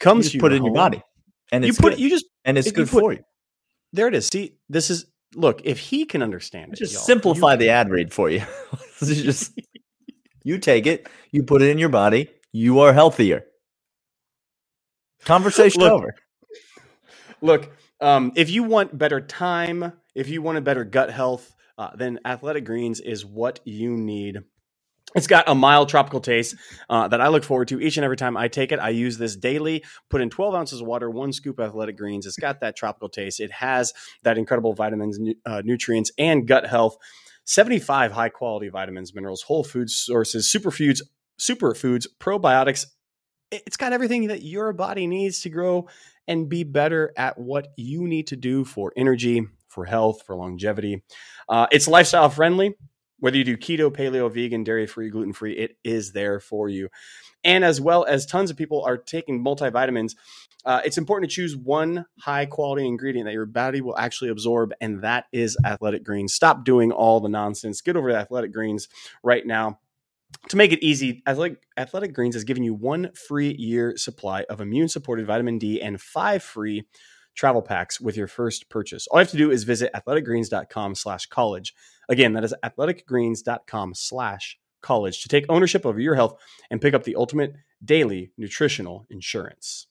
Comes 0.00 0.30
just 0.30 0.38
put 0.40 0.52
it 0.52 0.56
in 0.56 0.64
your 0.64 0.74
body, 0.74 1.02
and 1.52 1.62
You 1.64 1.70
it's 1.70 1.78
put 1.80 1.90
good. 1.94 2.00
you 2.00 2.08
just 2.08 2.24
and 2.44 2.56
it's 2.56 2.72
good 2.72 2.88
put- 2.88 3.00
for 3.00 3.12
you. 3.12 3.20
there 3.92 4.08
it 4.08 4.14
is. 4.14 4.28
See, 4.28 4.56
this 4.70 4.88
is 4.90 5.04
look. 5.34 5.60
If 5.64 5.78
he 5.78 6.06
can 6.06 6.22
understand 6.22 6.72
it, 6.72 6.76
Just 6.78 7.04
simplify 7.04 7.52
you 7.52 7.58
the 7.58 7.68
ad 7.70 7.90
read 7.90 8.14
for 8.14 8.30
you. 8.30 8.42
Just 9.00 9.52
you 10.42 10.56
take 10.58 10.86
it, 10.86 11.06
you 11.32 11.42
put 11.42 11.60
it 11.60 11.68
in 11.68 11.78
your 11.78 11.88
body, 11.90 12.30
you 12.52 12.80
are 12.80 12.92
healthier. 12.94 13.44
Conversation 15.24 15.82
Look, 15.82 15.92
over. 15.92 16.14
Look, 17.40 17.70
um, 18.00 18.32
if 18.36 18.50
you 18.50 18.62
want 18.62 18.96
better 18.96 19.20
time, 19.20 19.92
if 20.14 20.28
you 20.28 20.42
want 20.42 20.58
a 20.58 20.60
better 20.60 20.84
gut 20.84 21.10
health, 21.10 21.54
uh, 21.76 21.90
then 21.94 22.18
Athletic 22.24 22.64
Greens 22.64 23.00
is 23.00 23.24
what 23.24 23.60
you 23.64 23.96
need. 23.96 24.38
It's 25.14 25.26
got 25.26 25.48
a 25.48 25.54
mild 25.54 25.88
tropical 25.88 26.20
taste 26.20 26.54
uh, 26.90 27.08
that 27.08 27.20
I 27.20 27.28
look 27.28 27.42
forward 27.42 27.68
to 27.68 27.80
each 27.80 27.96
and 27.96 28.04
every 28.04 28.16
time 28.16 28.36
I 28.36 28.48
take 28.48 28.72
it. 28.72 28.78
I 28.78 28.90
use 28.90 29.16
this 29.16 29.36
daily. 29.36 29.82
Put 30.10 30.20
in 30.20 30.28
12 30.28 30.54
ounces 30.54 30.80
of 30.82 30.86
water, 30.86 31.08
one 31.08 31.32
scoop 31.32 31.58
of 31.58 31.70
Athletic 31.70 31.96
Greens. 31.96 32.26
It's 32.26 32.36
got 32.36 32.60
that 32.60 32.76
tropical 32.76 33.08
taste. 33.08 33.40
It 33.40 33.50
has 33.52 33.94
that 34.22 34.36
incredible 34.36 34.74
vitamins, 34.74 35.18
uh, 35.46 35.62
nutrients, 35.64 36.12
and 36.18 36.46
gut 36.46 36.66
health. 36.66 36.98
75 37.44 38.12
high 38.12 38.28
quality 38.28 38.68
vitamins, 38.68 39.14
minerals, 39.14 39.42
whole 39.42 39.64
food 39.64 39.88
sources, 39.88 40.52
superfoods, 40.54 41.00
superfoods, 41.40 42.06
probiotics. 42.20 42.84
It- 43.50 43.62
It's 43.66 43.76
got 43.76 43.92
everything 43.92 44.28
that 44.28 44.42
your 44.42 44.72
body 44.72 45.06
needs 45.06 45.40
to 45.42 45.50
grow 45.50 45.88
and 46.26 46.48
be 46.48 46.64
better 46.64 47.12
at 47.16 47.38
what 47.38 47.68
you 47.76 48.06
need 48.06 48.26
to 48.28 48.36
do 48.36 48.64
for 48.64 48.92
energy, 48.96 49.46
for 49.68 49.84
health, 49.86 50.22
for 50.26 50.36
longevity. 50.36 51.02
Uh, 51.48 51.66
it's 51.72 51.88
lifestyle 51.88 52.28
friendly. 52.28 52.74
Whether 53.20 53.38
you 53.38 53.44
do 53.44 53.56
keto, 53.56 53.90
paleo, 53.90 54.32
vegan, 54.32 54.62
dairy 54.62 54.86
free, 54.86 55.10
gluten 55.10 55.32
free, 55.32 55.52
it 55.54 55.76
is 55.82 56.12
there 56.12 56.38
for 56.38 56.68
you. 56.68 56.88
And 57.42 57.64
as 57.64 57.80
well 57.80 58.04
as 58.04 58.26
tons 58.26 58.50
of 58.50 58.56
people 58.56 58.84
are 58.84 58.96
taking 58.96 59.42
multivitamins, 59.44 60.14
uh, 60.64 60.82
it's 60.84 60.98
important 60.98 61.30
to 61.30 61.34
choose 61.34 61.56
one 61.56 62.04
high 62.20 62.46
quality 62.46 62.86
ingredient 62.86 63.26
that 63.26 63.32
your 63.32 63.46
body 63.46 63.80
will 63.80 63.96
actually 63.98 64.30
absorb, 64.30 64.72
and 64.80 65.02
that 65.02 65.24
is 65.32 65.56
Athletic 65.64 66.04
Greens. 66.04 66.34
Stop 66.34 66.64
doing 66.64 66.92
all 66.92 67.20
the 67.20 67.28
nonsense. 67.28 67.80
Get 67.80 67.96
over 67.96 68.10
to 68.10 68.16
Athletic 68.16 68.52
Greens 68.52 68.88
right 69.22 69.46
now. 69.46 69.80
To 70.48 70.56
make 70.56 70.72
it 70.72 70.84
easy, 70.84 71.22
Athletic, 71.26 71.62
Athletic 71.76 72.12
Greens 72.12 72.36
is 72.36 72.44
giving 72.44 72.62
you 72.62 72.74
one 72.74 73.10
free 73.14 73.54
year 73.58 73.96
supply 73.96 74.44
of 74.44 74.60
immune 74.60 74.88
supported 74.88 75.26
vitamin 75.26 75.58
D 75.58 75.80
and 75.80 76.00
five 76.00 76.42
free 76.42 76.84
travel 77.34 77.62
packs 77.62 78.00
with 78.00 78.16
your 78.16 78.26
first 78.26 78.68
purchase. 78.68 79.06
All 79.06 79.18
you 79.18 79.24
have 79.24 79.30
to 79.30 79.36
do 79.36 79.50
is 79.50 79.64
visit 79.64 79.92
athleticgreens.com 79.94 80.94
slash 80.96 81.26
college. 81.26 81.74
Again, 82.08 82.32
that 82.32 82.44
is 82.44 82.54
athleticgreens.com 82.64 83.94
slash 83.94 84.58
college 84.82 85.22
to 85.22 85.28
take 85.28 85.46
ownership 85.48 85.86
over 85.86 86.00
your 86.00 86.14
health 86.14 86.38
and 86.70 86.80
pick 86.80 86.94
up 86.94 87.04
the 87.04 87.16
ultimate 87.16 87.54
daily 87.84 88.32
nutritional 88.36 89.06
insurance. 89.10 89.86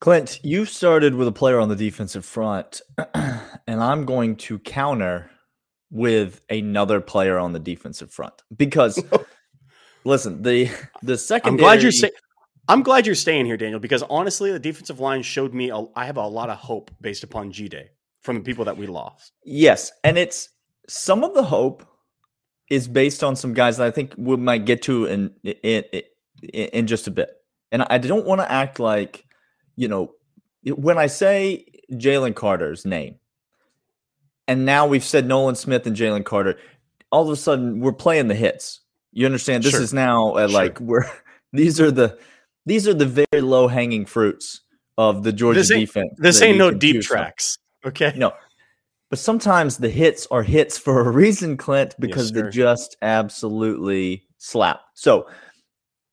Clint, 0.00 0.38
you 0.44 0.66
started 0.66 1.14
with 1.14 1.26
a 1.26 1.32
player 1.32 1.58
on 1.58 1.68
the 1.68 1.76
defensive 1.76 2.24
front, 2.24 2.82
and 3.14 3.82
I'm 3.82 4.04
going 4.04 4.36
to 4.36 4.58
counter 4.58 5.30
with 5.94 6.40
another 6.50 7.00
player 7.00 7.38
on 7.38 7.52
the 7.52 7.60
defensive 7.60 8.10
front 8.10 8.34
because 8.54 9.02
listen, 10.04 10.42
the 10.42 10.68
the 11.02 11.16
second 11.16 11.52
I'm 11.52 11.56
glad 11.56 11.82
you're 11.82 11.92
sa- 11.92 12.08
I'm 12.68 12.82
glad 12.82 13.06
you're 13.06 13.14
staying 13.14 13.46
here, 13.46 13.56
Daniel, 13.56 13.78
because 13.78 14.02
honestly, 14.10 14.50
the 14.50 14.58
defensive 14.58 14.98
line 14.98 15.22
showed 15.22 15.54
me 15.54 15.70
a, 15.70 15.84
I 15.94 16.06
have 16.06 16.16
a 16.16 16.26
lot 16.26 16.50
of 16.50 16.58
hope 16.58 16.90
based 17.00 17.22
upon 17.22 17.52
G 17.52 17.68
Day 17.68 17.90
from 18.22 18.36
the 18.36 18.42
people 18.42 18.64
that 18.64 18.76
we 18.76 18.88
lost. 18.88 19.32
Yes, 19.44 19.92
and 20.02 20.18
it's 20.18 20.48
some 20.88 21.22
of 21.22 21.32
the 21.32 21.44
hope 21.44 21.86
is 22.68 22.88
based 22.88 23.22
on 23.22 23.36
some 23.36 23.54
guys 23.54 23.76
that 23.76 23.86
I 23.86 23.92
think 23.92 24.14
we 24.18 24.36
might 24.36 24.64
get 24.64 24.82
to 24.82 25.06
in 25.06 25.32
in 25.44 25.84
in, 25.92 26.02
in 26.50 26.86
just 26.88 27.06
a 27.06 27.12
bit. 27.12 27.30
And 27.70 27.82
I 27.88 27.98
don't 27.98 28.26
want 28.26 28.40
to 28.40 28.50
act 28.50 28.80
like, 28.80 29.24
you 29.76 29.86
know, 29.86 30.12
when 30.64 30.98
I 30.98 31.06
say 31.06 31.66
Jalen 31.92 32.34
Carter's 32.34 32.84
name, 32.84 33.16
and 34.48 34.64
now 34.64 34.86
we've 34.86 35.04
said 35.04 35.26
Nolan 35.26 35.54
Smith 35.54 35.86
and 35.86 35.96
Jalen 35.96 36.24
Carter, 36.24 36.56
all 37.10 37.22
of 37.24 37.30
a 37.30 37.36
sudden 37.36 37.80
we're 37.80 37.92
playing 37.92 38.28
the 38.28 38.34
hits. 38.34 38.80
You 39.12 39.26
understand? 39.26 39.62
This 39.64 39.72
Sure. 39.72 39.82
is 39.82 39.92
now 39.92 40.32
uh, 40.32 40.48
Sure. 40.48 40.54
like 40.54 40.80
we're 40.80 41.04
these 41.52 41.80
are 41.80 41.90
the 41.90 42.18
these 42.66 42.88
are 42.88 42.94
the 42.94 43.06
very 43.30 43.42
low 43.42 43.68
hanging 43.68 44.06
fruits 44.06 44.60
of 44.98 45.22
the 45.22 45.32
Georgia 45.32 45.60
This 45.60 45.68
defense. 45.68 46.10
This 46.18 46.40
ain't 46.42 46.58
no 46.58 46.70
deep 46.70 46.96
choose 46.96 47.06
from. 47.06 47.16
tracks. 47.18 47.58
Okay. 47.84 48.12
No. 48.16 48.32
But 49.10 49.18
sometimes 49.18 49.76
the 49.78 49.90
hits 49.90 50.26
are 50.30 50.42
hits 50.42 50.76
for 50.78 51.00
a 51.06 51.10
reason, 51.10 51.56
Clint, 51.56 51.94
because 52.00 52.30
sir. 52.30 52.42
they 52.44 52.50
just 52.50 52.96
absolutely 53.02 54.26
slap. 54.38 54.80
So 54.94 55.28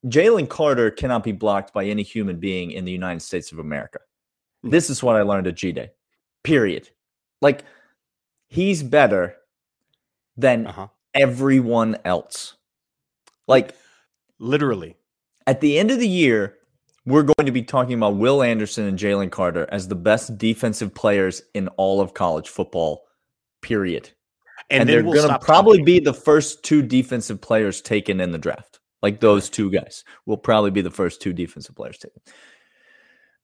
Jalen 0.06 0.48
Carter 0.48 0.90
cannot 0.90 1.24
be 1.24 1.32
blocked 1.32 1.72
by 1.72 1.84
any 1.86 2.02
human 2.02 2.38
being 2.38 2.70
in 2.72 2.84
the 2.84 2.92
United 2.92 3.20
States 3.20 3.50
of 3.52 3.58
America. 3.58 4.00
This 4.62 4.90
is 4.90 5.02
what 5.02 5.16
I 5.16 5.22
learned 5.22 5.46
at 5.46 5.54
G 5.56 5.72
Day. 5.72 5.90
Period. 6.44 6.88
Like 7.40 7.64
he's 8.52 8.82
better 8.82 9.36
than 10.36 10.66
Uh-huh. 10.66 10.88
everyone 11.14 11.96
else. 12.04 12.54
Like 13.48 13.74
Literally. 14.38 14.96
at 15.46 15.60
the 15.60 15.78
end 15.78 15.90
of 15.90 15.98
the 15.98 16.08
year, 16.08 16.56
we're 17.06 17.22
going 17.22 17.46
to 17.46 17.52
be 17.52 17.62
talking 17.62 17.94
about 17.94 18.16
Will 18.16 18.42
Anderson 18.42 18.84
and 18.86 18.98
Jalen 18.98 19.30
Carter 19.30 19.66
as 19.72 19.88
the 19.88 19.94
best 19.96 20.38
defensive 20.38 20.94
players 20.94 21.42
in 21.54 21.68
all 21.76 22.00
of 22.00 22.14
college 22.14 22.48
football, 22.48 23.04
period. 23.60 24.10
And, 24.70 24.82
And, 24.82 24.88
they're 24.88 25.02
we'll 25.04 25.14
going 25.14 25.28
to 25.28 25.38
probably 25.44 25.78
talking. 25.78 25.84
be 25.84 25.98
the 26.00 26.14
first 26.14 26.62
two 26.62 26.82
defensive 26.82 27.40
players 27.40 27.80
taken 27.80 28.20
in 28.20 28.30
the 28.30 28.38
draft. 28.38 28.78
Like 29.02 29.18
those 29.20 29.50
two 29.50 29.70
guys 29.70 30.04
will 30.26 30.36
probably 30.36 30.70
be 30.70 30.80
the 30.80 30.90
first 30.90 31.20
two 31.20 31.32
defensive 31.32 31.74
players 31.74 31.98
taken. 31.98 32.20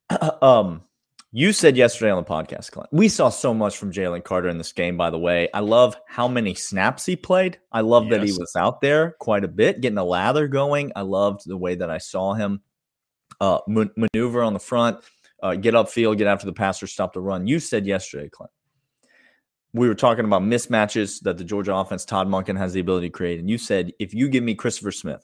um, 0.41 0.81
you 1.31 1.53
said 1.53 1.77
yesterday 1.77 2.11
on 2.11 2.23
the 2.23 2.29
podcast, 2.29 2.71
Clint, 2.71 2.89
we 2.91 3.07
saw 3.07 3.29
so 3.29 3.53
much 3.53 3.77
from 3.77 3.91
Jalen 3.91 4.23
Carter 4.23 4.49
in 4.49 4.57
this 4.57 4.73
game, 4.73 4.97
by 4.97 5.11
the 5.11 5.19
way. 5.19 5.47
I 5.53 5.59
love 5.59 5.95
how 6.07 6.27
many 6.27 6.55
snaps 6.55 7.05
he 7.05 7.15
played. 7.15 7.59
I 7.71 7.81
love 7.81 8.09
that 8.09 8.23
he 8.23 8.31
was 8.31 8.55
out 8.55 8.81
there 8.81 9.15
quite 9.19 9.43
a 9.43 9.47
bit, 9.47 9.81
getting 9.81 9.99
a 9.99 10.03
lather 10.03 10.47
going. 10.47 10.91
I 10.95 11.01
loved 11.01 11.41
the 11.45 11.57
way 11.57 11.75
that 11.75 11.89
I 11.89 11.99
saw 11.99 12.33
him 12.33 12.61
uh, 13.39 13.59
man- 13.67 13.91
maneuver 13.95 14.41
on 14.41 14.53
the 14.53 14.59
front, 14.59 14.97
uh, 15.43 15.55
get 15.55 15.75
upfield, 15.75 16.17
get 16.17 16.27
after 16.27 16.47
the 16.47 16.53
passer, 16.53 16.87
stop 16.87 17.13
the 17.13 17.21
run. 17.21 17.45
You 17.45 17.59
said 17.59 17.85
yesterday, 17.85 18.29
Clint, 18.29 18.51
we 19.73 19.87
were 19.87 19.95
talking 19.95 20.25
about 20.25 20.41
mismatches 20.41 21.21
that 21.21 21.37
the 21.37 21.43
Georgia 21.43 21.75
offense, 21.75 22.05
Todd 22.05 22.27
Monken 22.27 22.57
has 22.57 22.73
the 22.73 22.79
ability 22.79 23.07
to 23.07 23.13
create. 23.13 23.39
And 23.39 23.49
you 23.49 23.59
said, 23.59 23.93
if 23.99 24.13
you 24.15 24.29
give 24.29 24.43
me 24.43 24.55
Christopher 24.55 24.91
Smith 24.91 25.23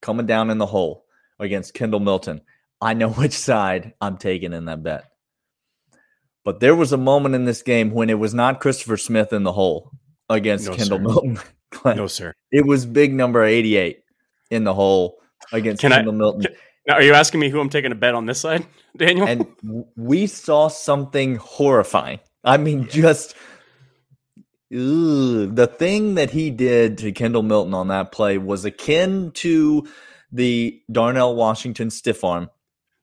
coming 0.00 0.26
down 0.26 0.50
in 0.50 0.58
the 0.58 0.66
hole 0.66 1.06
against 1.40 1.74
Kendall 1.74 2.00
Milton, 2.00 2.40
I 2.80 2.94
know 2.94 3.10
which 3.10 3.32
side 3.32 3.94
I'm 4.00 4.16
taking 4.16 4.52
in 4.52 4.66
that 4.66 4.82
bet. 4.82 5.10
But 6.44 6.60
there 6.60 6.74
was 6.76 6.92
a 6.92 6.96
moment 6.98 7.34
in 7.34 7.44
this 7.46 7.62
game 7.62 7.90
when 7.90 8.10
it 8.10 8.18
was 8.18 8.34
not 8.34 8.60
Christopher 8.60 8.96
Smith 8.96 9.32
in 9.32 9.42
the 9.44 9.52
hole 9.52 9.90
against 10.28 10.66
No, 10.68 10.74
Kendall 10.74 10.98
sir. 10.98 11.02
Milton. 11.02 11.38
No, 11.84 12.06
sir. 12.06 12.32
It 12.52 12.64
was 12.66 12.86
big 12.86 13.12
number 13.12 13.42
88 13.42 13.98
in 14.50 14.62
the 14.62 14.72
hole 14.74 15.18
against 15.52 15.80
Can 15.80 15.92
I- 15.92 15.96
Kendall 15.96 16.12
Milton. 16.14 16.54
Now, 16.86 16.94
are 16.94 17.02
you 17.02 17.14
asking 17.14 17.40
me 17.40 17.48
who 17.48 17.58
I'm 17.60 17.68
taking 17.70 17.90
a 17.92 17.94
bet 17.96 18.14
on 18.14 18.26
this 18.26 18.38
side, 18.40 18.64
Daniel? 18.96 19.26
and 19.26 19.46
we 19.96 20.26
saw 20.26 20.68
something 20.68 21.36
horrifying. 21.36 22.20
I 22.44 22.58
mean, 22.58 22.86
just 22.88 23.34
ugh, 24.72 25.54
the 25.54 25.66
thing 25.78 26.14
that 26.14 26.30
he 26.30 26.50
did 26.50 26.98
to 26.98 27.10
Kendall 27.12 27.42
Milton 27.42 27.74
on 27.74 27.88
that 27.88 28.12
play 28.12 28.38
was 28.38 28.64
akin 28.64 29.30
to 29.32 29.86
the 30.32 30.80
Darnell 30.92 31.34
Washington 31.34 31.90
stiff 31.90 32.22
arm 32.24 32.50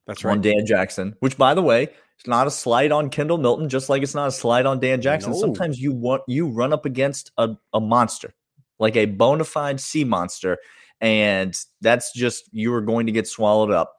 That's 0.06 0.24
right. 0.24 0.32
on. 0.32 0.40
Dan 0.42 0.64
Jackson, 0.66 1.16
which, 1.20 1.36
by 1.36 1.54
the 1.54 1.62
way, 1.62 1.88
it's 2.22 2.28
not 2.28 2.46
a 2.46 2.52
slight 2.52 2.92
on 2.92 3.10
Kendall 3.10 3.36
Milton, 3.38 3.68
just 3.68 3.88
like 3.88 4.00
it's 4.04 4.14
not 4.14 4.28
a 4.28 4.30
slight 4.32 4.64
on 4.64 4.78
Dan 4.78 5.00
Jackson. 5.02 5.32
No. 5.32 5.40
Sometimes 5.40 5.80
you 5.80 5.92
want 5.92 6.22
you 6.28 6.46
run 6.46 6.72
up 6.72 6.86
against 6.86 7.32
a, 7.36 7.48
a 7.74 7.80
monster, 7.80 8.32
like 8.78 8.94
a 8.94 9.06
bona 9.06 9.42
fide 9.42 9.80
sea 9.80 10.04
monster, 10.04 10.58
and 11.00 11.52
that's 11.80 12.12
just 12.12 12.44
you 12.52 12.72
are 12.74 12.80
going 12.80 13.06
to 13.06 13.12
get 13.12 13.26
swallowed 13.26 13.72
up. 13.72 13.96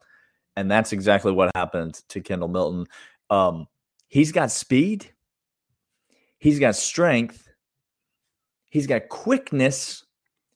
And 0.56 0.70
that's 0.70 0.90
exactly 0.94 1.32
what 1.32 1.50
happened 1.54 2.00
to 2.08 2.22
Kendall 2.22 2.48
Milton. 2.48 2.86
Um, 3.28 3.66
he's 4.08 4.32
got 4.32 4.50
speed, 4.50 5.10
he's 6.38 6.58
got 6.58 6.76
strength, 6.76 7.46
he's 8.70 8.86
got 8.86 9.10
quickness, 9.10 10.02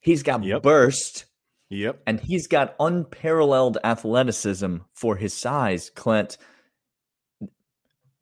he's 0.01 0.23
got 0.23 0.43
Yep. 0.43 0.63
burst 0.63 1.27
Yep. 1.69 2.01
and 2.07 2.19
he's 2.19 2.47
got 2.47 2.77
unparalleled 2.81 3.77
athleticism 3.85 4.77
for 4.95 5.17
his 5.17 5.35
size, 5.35 5.91
Clint. 5.91 6.39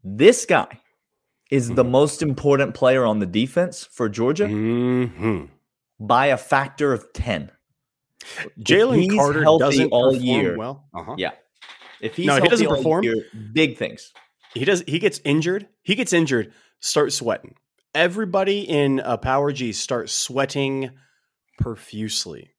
This 0.09 0.47
guy 0.47 0.69
is 1.51 1.69
the 1.71 1.85
Mhm. 1.85 1.91
most 1.91 2.23
important 2.23 2.75
player 2.75 3.05
on 3.05 3.19
the 3.19 3.27
defense 3.27 3.85
for 3.91 4.09
Georgia 4.09 4.47
hmm 4.47 5.47
by 5.99 6.27
a 6.27 6.37
factor 6.37 6.93
of 6.93 7.13
10. 7.13 7.51
Jalen 8.61 9.15
Carter 9.17 9.43
healthy 9.43 9.65
doesn't 9.65 9.89
all 9.91 10.13
perform 10.13 10.25
year- 10.25 10.57
well. 10.59 10.89
Uh-huh. 10.95 11.15
Yeah. 11.19 11.33
If 12.01 12.15
he's 12.17 12.27
No, 12.27 12.41
he 12.41 12.49
doesn't 12.49 12.69
perform. 12.69 13.03
year, 13.05 13.17
big 13.53 13.79
things. 13.79 14.13
He 14.55 14.65
does. 14.65 14.85
He 14.87 14.99
gets 14.99 15.21
injured. 15.25 15.67
He 15.83 15.95
gets 15.97 16.13
injured. 16.13 16.53
Start 16.81 17.13
sweating. 17.13 17.55
Everybody 17.95 18.61
in 18.61 19.01
a 19.01 19.17
Power 19.19 19.51
G 19.53 19.73
starts 19.73 20.13
sweating 20.13 20.91
profusely 21.59 22.51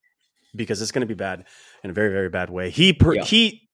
because 0.55 0.81
it's 0.81 0.91
going 0.91 1.01
to 1.01 1.07
be 1.07 1.13
bad 1.13 1.45
in 1.83 1.91
a 1.91 1.93
very 1.93 2.09
very 2.11 2.29
bad 2.29 2.49
way. 2.49 2.71
He 2.71 2.91
per, 2.93 3.15
Yeah. 3.15 3.23
he 3.23 3.66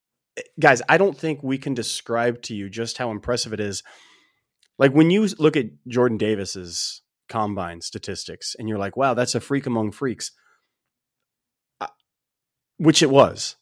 guys, 0.59 0.81
I 0.89 0.97
don't 0.97 1.17
think 1.17 1.43
we 1.43 1.57
can 1.57 1.73
describe 1.73 2.41
to 2.43 2.55
you 2.55 2.69
just 2.69 2.97
how 2.97 3.11
impressive 3.11 3.53
it 3.53 3.59
is. 3.59 3.83
Like 4.79 4.93
when 4.93 5.11
you 5.11 5.27
look 5.37 5.55
at 5.55 5.67
Jordan 5.87 6.17
Davis's 6.17 7.01
combine 7.29 7.81
statistics 7.81 8.55
and 8.57 8.67
you're 8.67 8.77
like, 8.79 8.97
"Wow, 8.97 9.13
that's 9.13 9.35
a 9.35 9.39
freak 9.39 9.65
among 9.65 9.91
freaks." 9.91 10.31
Uh, 11.79 11.87
Which 12.77 13.01
it 13.03 13.09
was. 13.09 13.55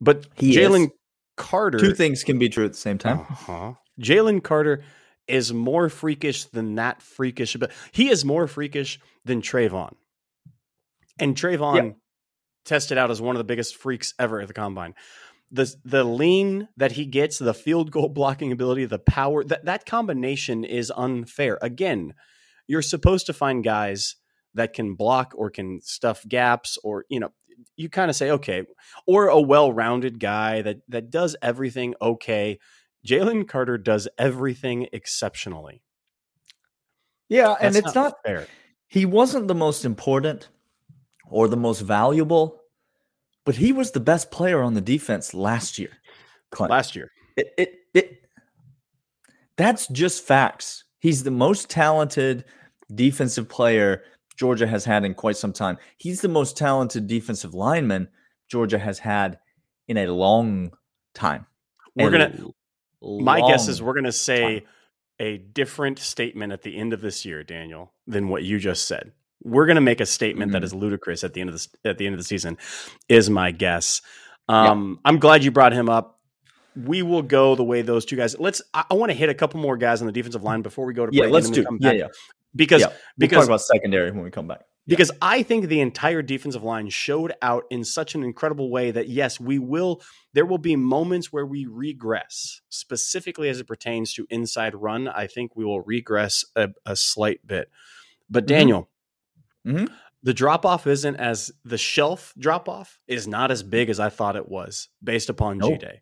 But 0.00 0.26
He 0.34 0.54
Jalen 0.56 0.86
is. 0.86 0.90
Carter 1.36 1.78
Two 1.78 1.94
things 1.94 2.22
can 2.24 2.38
be 2.38 2.48
true 2.50 2.66
at 2.66 2.72
the 2.72 2.78
same 2.78 2.98
time. 2.98 3.20
uh-huh. 3.20 3.72
Jalen 4.00 4.42
Carter 4.42 4.82
is 5.26 5.52
more 5.52 5.88
freakish 5.88 6.44
than 6.44 6.74
that 6.74 7.00
freakish, 7.00 7.56
but 7.56 7.70
he 7.92 8.10
is 8.10 8.24
more 8.24 8.46
freakish 8.46 8.98
than 9.24 9.40
Travon. 9.40 9.94
And 11.18 11.36
Travon 11.36 11.76
Yeah. 11.76 11.92
tested 12.64 12.98
out 12.98 13.10
as 13.10 13.20
one 13.22 13.36
of 13.36 13.38
the 13.38 13.44
biggest 13.44 13.76
freaks 13.76 14.12
ever 14.18 14.40
at 14.40 14.48
the 14.48 14.54
combine. 14.54 14.94
The 15.52 15.74
the 15.84 16.04
lean 16.04 16.68
that 16.76 16.92
he 16.92 17.06
gets, 17.06 17.38
the 17.38 17.54
field 17.54 17.90
goal 17.90 18.08
blocking 18.08 18.52
ability, 18.52 18.84
the 18.84 18.98
power 18.98 19.42
that 19.44 19.64
that 19.64 19.86
combination 19.86 20.64
is 20.64 20.92
unfair. 20.96 21.58
Again, 21.60 22.14
you're 22.68 22.82
supposed 22.82 23.26
to 23.26 23.32
find 23.32 23.64
guys 23.64 24.16
that 24.54 24.72
can 24.72 24.94
block 24.94 25.32
or 25.36 25.50
can 25.50 25.80
stuff 25.82 26.24
gaps 26.28 26.78
or 26.84 27.04
you 27.08 27.18
know 27.18 27.32
you 27.76 27.88
kind 27.88 28.10
of 28.10 28.16
say 28.16 28.30
okay 28.30 28.64
or 29.06 29.26
a 29.26 29.40
well-rounded 29.40 30.18
guy 30.18 30.62
that 30.62 30.78
that 30.88 31.10
does 31.10 31.36
everything 31.42 31.94
okay 32.00 32.58
Jalen 33.06 33.48
Carter 33.48 33.78
does 33.78 34.08
everything 34.18 34.86
exceptionally. 34.92 35.82
Yeah, 37.28 37.54
and 37.60 37.74
That's 37.74 37.86
it's 37.86 37.94
not 37.94 38.16
fair. 38.24 38.46
he 38.88 39.06
wasn't 39.06 39.48
the 39.48 39.54
most 39.54 39.84
important 39.84 40.48
or 41.28 41.48
the 41.48 41.56
most 41.56 41.80
valuable, 41.80 42.59
but 43.44 43.56
he 43.56 43.72
was 43.72 43.90
the 43.90 44.00
best 44.00 44.30
player 44.30 44.62
on 44.62 44.74
the 44.74 44.80
defense 44.80 45.34
last 45.34 45.78
year. 45.78 45.90
Clint. 46.50 46.70
Last 46.70 46.96
year, 46.96 47.10
It, 47.36 47.54
it, 47.56 47.74
it, 47.94 48.24
that's 49.56 49.86
just 49.88 50.24
facts. 50.24 50.84
He's 50.98 51.22
the 51.22 51.30
most 51.30 51.70
talented 51.70 52.44
defensive 52.94 53.48
player 53.48 54.02
Georgia 54.36 54.66
has 54.66 54.84
had 54.84 55.04
in 55.04 55.14
quite 55.14 55.36
some 55.36 55.52
time. 55.52 55.78
He's 55.98 56.20
the 56.20 56.28
most 56.28 56.56
talented 56.56 57.06
defensive 57.06 57.54
lineman 57.54 58.08
Georgia 58.50 58.78
has 58.78 58.98
had 58.98 59.38
in 59.86 59.96
a 59.96 60.06
long 60.06 60.72
time. 61.14 61.46
we're 61.94 62.08
A 62.08 62.10
gonna. 62.10 62.46
My 63.02 63.40
guess 63.40 63.68
is 63.68 63.82
we're 63.82 63.94
gonna 63.94 64.12
say 64.12 64.60
time. 64.60 64.68
a 65.18 65.38
different 65.38 65.98
statement 65.98 66.52
at 66.52 66.62
the 66.62 66.76
end 66.76 66.92
of 66.92 67.00
this 67.00 67.24
year, 67.24 67.44
Daniel, 67.44 67.92
than 68.06 68.28
what 68.28 68.42
you 68.42 68.58
just 68.58 68.86
said. 68.86 69.12
We're 69.42 69.66
gonna 69.66 69.80
make 69.80 70.00
a 70.00 70.06
statement 70.06 70.52
that 70.52 70.62
Mhm. 70.62 70.64
is 70.66 70.74
ludicrous 70.74 71.24
at 71.24 71.32
the 71.34 71.40
end 71.40 71.50
of 71.50 71.56
the 71.56 71.88
at 71.88 71.98
the 71.98 72.06
end 72.06 72.14
of 72.14 72.18
the 72.20 72.24
season. 72.24 72.58
Is 73.08 73.30
my 73.30 73.50
guess. 73.50 74.02
Um, 74.48 74.98
I'm 75.04 75.18
glad 75.18 75.44
you 75.44 75.50
brought 75.50 75.72
him 75.72 75.88
up. 75.88 76.18
We 76.76 77.02
will 77.02 77.22
go 77.22 77.54
the 77.54 77.64
way 77.64 77.82
those 77.82 78.04
two 78.04 78.16
guys. 78.16 78.38
Let's. 78.38 78.62
I, 78.74 78.84
I 78.90 78.94
want 78.94 79.10
to 79.10 79.16
hit 79.16 79.28
a 79.28 79.34
couple 79.34 79.60
more 79.60 79.76
guys 79.76 80.00
on 80.02 80.06
the 80.06 80.12
defensive 80.12 80.42
line 80.42 80.62
before 80.62 80.86
we 80.86 80.94
go 80.94 81.06
to 81.06 81.12
Yeah, 81.14 81.22
break. 81.22 81.32
let's 81.34 81.50
do. 81.50 81.64
come 81.64 81.78
Yeah, 81.80 81.90
back. 81.90 81.98
yeah. 81.98 82.06
Because 82.54 82.80
Yeah. 82.80 82.88
We'll 82.88 82.96
because 83.18 83.38
talk 83.38 83.46
about 83.46 83.60
secondary 83.62 84.10
when 84.10 84.22
we 84.24 84.30
come 84.30 84.46
back. 84.48 84.62
because 84.86 85.10
I 85.22 85.42
think 85.44 85.66
the 85.68 85.80
entire 85.80 86.20
defensive 86.22 86.64
line 86.64 86.88
showed 86.88 87.32
out 87.42 87.64
in 87.70 87.84
such 87.84 88.14
an 88.16 88.24
incredible 88.24 88.70
way 88.70 88.90
that 88.90 89.08
yes, 89.08 89.38
we 89.38 89.58
will. 89.60 90.02
There 90.32 90.44
will 90.46 90.58
be 90.58 90.74
moments 90.76 91.32
where 91.32 91.46
we 91.46 91.66
regress, 91.66 92.60
specifically 92.70 93.48
as 93.48 93.60
it 93.60 93.66
pertains 93.68 94.12
to 94.14 94.26
inside 94.30 94.74
run. 94.74 95.06
I 95.08 95.26
think 95.28 95.54
we 95.56 95.64
will 95.64 95.80
regress 95.82 96.44
a, 96.56 96.70
a 96.84 96.96
slight 96.96 97.46
bit. 97.46 97.70
But 98.28 98.44
Mhm. 98.44 98.48
Daniel, 98.48 98.89
Mhm. 99.66 99.88
the 100.22 100.34
drop 100.34 100.64
off 100.66 100.86
isn't 100.86 101.16
as 101.16 101.50
the 101.64 101.78
shelf 101.78 102.32
drop 102.38 102.68
off 102.68 102.98
is 103.08 103.26
not 103.26 103.50
as 103.50 103.62
big 103.62 103.88
as 103.90 103.98
I 104.00 104.08
thought 104.10 104.36
it 104.36 104.48
was 104.48 104.88
based 105.02 105.28
upon 105.30 105.58
No. 105.58 105.70
G 105.70 105.76
Day. 105.78 106.00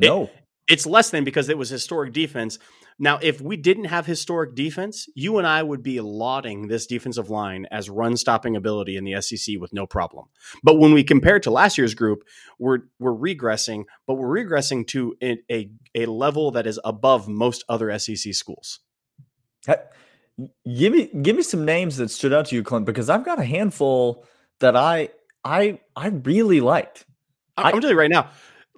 No. 0.00 0.30
It's 0.68 0.86
less 0.86 1.10
than 1.10 1.24
because 1.24 1.48
it 1.48 1.58
was 1.58 1.68
historic 1.68 2.12
defense. 2.12 2.58
Now, 2.96 3.18
if 3.22 3.40
we 3.40 3.56
didn't 3.56 3.86
have 3.86 4.06
historic 4.06 4.54
defense, 4.54 5.08
you 5.16 5.38
and 5.38 5.46
I 5.46 5.62
would 5.64 5.82
be 5.82 6.00
lauding 6.00 6.68
this 6.68 6.86
defensive 6.86 7.28
line 7.28 7.66
as 7.72 7.90
run 7.90 8.16
stopping 8.16 8.54
ability 8.54 8.96
in 8.96 9.04
the 9.04 9.20
SEC 9.20 9.56
with 9.58 9.72
no 9.72 9.84
problem. 9.86 10.26
But 10.62 10.78
when 10.78 10.92
we 10.92 11.02
compare 11.02 11.36
it 11.36 11.42
to 11.44 11.50
last 11.50 11.76
year's 11.76 11.94
group, 11.94 12.22
we're 12.58 12.80
we're 13.00 13.14
regressing, 13.16 13.84
but 14.06 14.14
we're 14.14 14.44
regressing 14.44 14.86
to 14.88 15.16
a 15.22 15.38
a, 15.50 15.70
a 15.94 16.06
level 16.06 16.52
that 16.52 16.66
is 16.68 16.78
above 16.84 17.26
most 17.26 17.64
other 17.68 17.96
SEC 17.98 18.32
schools. 18.34 18.78
Give 20.76 20.92
me 20.92 21.06
give 21.22 21.36
me 21.36 21.42
some 21.42 21.64
names 21.64 21.96
that 21.98 22.10
stood 22.10 22.32
out 22.32 22.46
to 22.46 22.54
you, 22.54 22.62
Clint, 22.62 22.86
because 22.86 23.10
I've 23.10 23.24
got 23.24 23.38
a 23.38 23.44
handful 23.44 24.24
that 24.60 24.76
I 24.76 25.10
I 25.44 25.80
I 25.96 26.08
really 26.08 26.60
liked. 26.60 27.04
I, 27.56 27.62
I- 27.62 27.64
I'm 27.72 27.80
telling 27.80 27.94
you 27.94 27.98
right 27.98 28.10
now, 28.10 28.30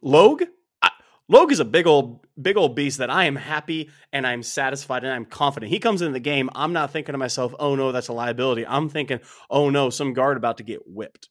Logue, 0.03 0.43
I, 0.83 0.91
Logue 1.29 1.53
is 1.53 1.61
a 1.61 1.65
big 1.65 1.87
old 1.87 2.21
big 2.41 2.57
old 2.57 2.75
beast 2.75 2.99
that 2.99 3.11
I 3.11 3.25
am 3.25 3.37
happy 3.37 3.91
and 4.13 4.27
I'm 4.27 4.43
satisfied 4.43 5.05
and 5.05 5.13
I'm 5.13 5.25
confident. 5.27 5.71
He 5.71 5.79
comes 5.79 6.01
into 6.03 6.13
the 6.15 6.21
game. 6.21 6.49
I'm 6.55 6.73
not 6.73 6.91
thinking 6.93 7.13
to 7.13 7.19
myself, 7.19 7.55
"Oh 7.59 7.75
no, 7.75 7.93
that's 7.93 8.09
a 8.09 8.13
liability." 8.13 8.67
I'm 8.67 8.89
thinking, 8.89 9.21
"Oh 9.51 9.71
no, 9.71 9.91
some 9.91 10.15
guard 10.15 10.37
about 10.37 10.57
to 10.59 10.63
get 10.63 10.81
whipped." 10.87 11.29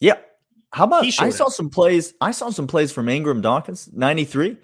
Yeah. 0.00 0.16
How 0.72 0.84
about 0.84 1.04
I 1.04 1.30
saw 1.30 1.46
it. 1.46 1.52
some 1.52 1.70
plays. 1.70 2.14
I 2.20 2.32
saw 2.32 2.50
some 2.50 2.66
plays 2.66 2.90
from 2.90 3.08
Ingram 3.08 3.40
Dawkins, 3.40 3.88
93. 3.92 4.56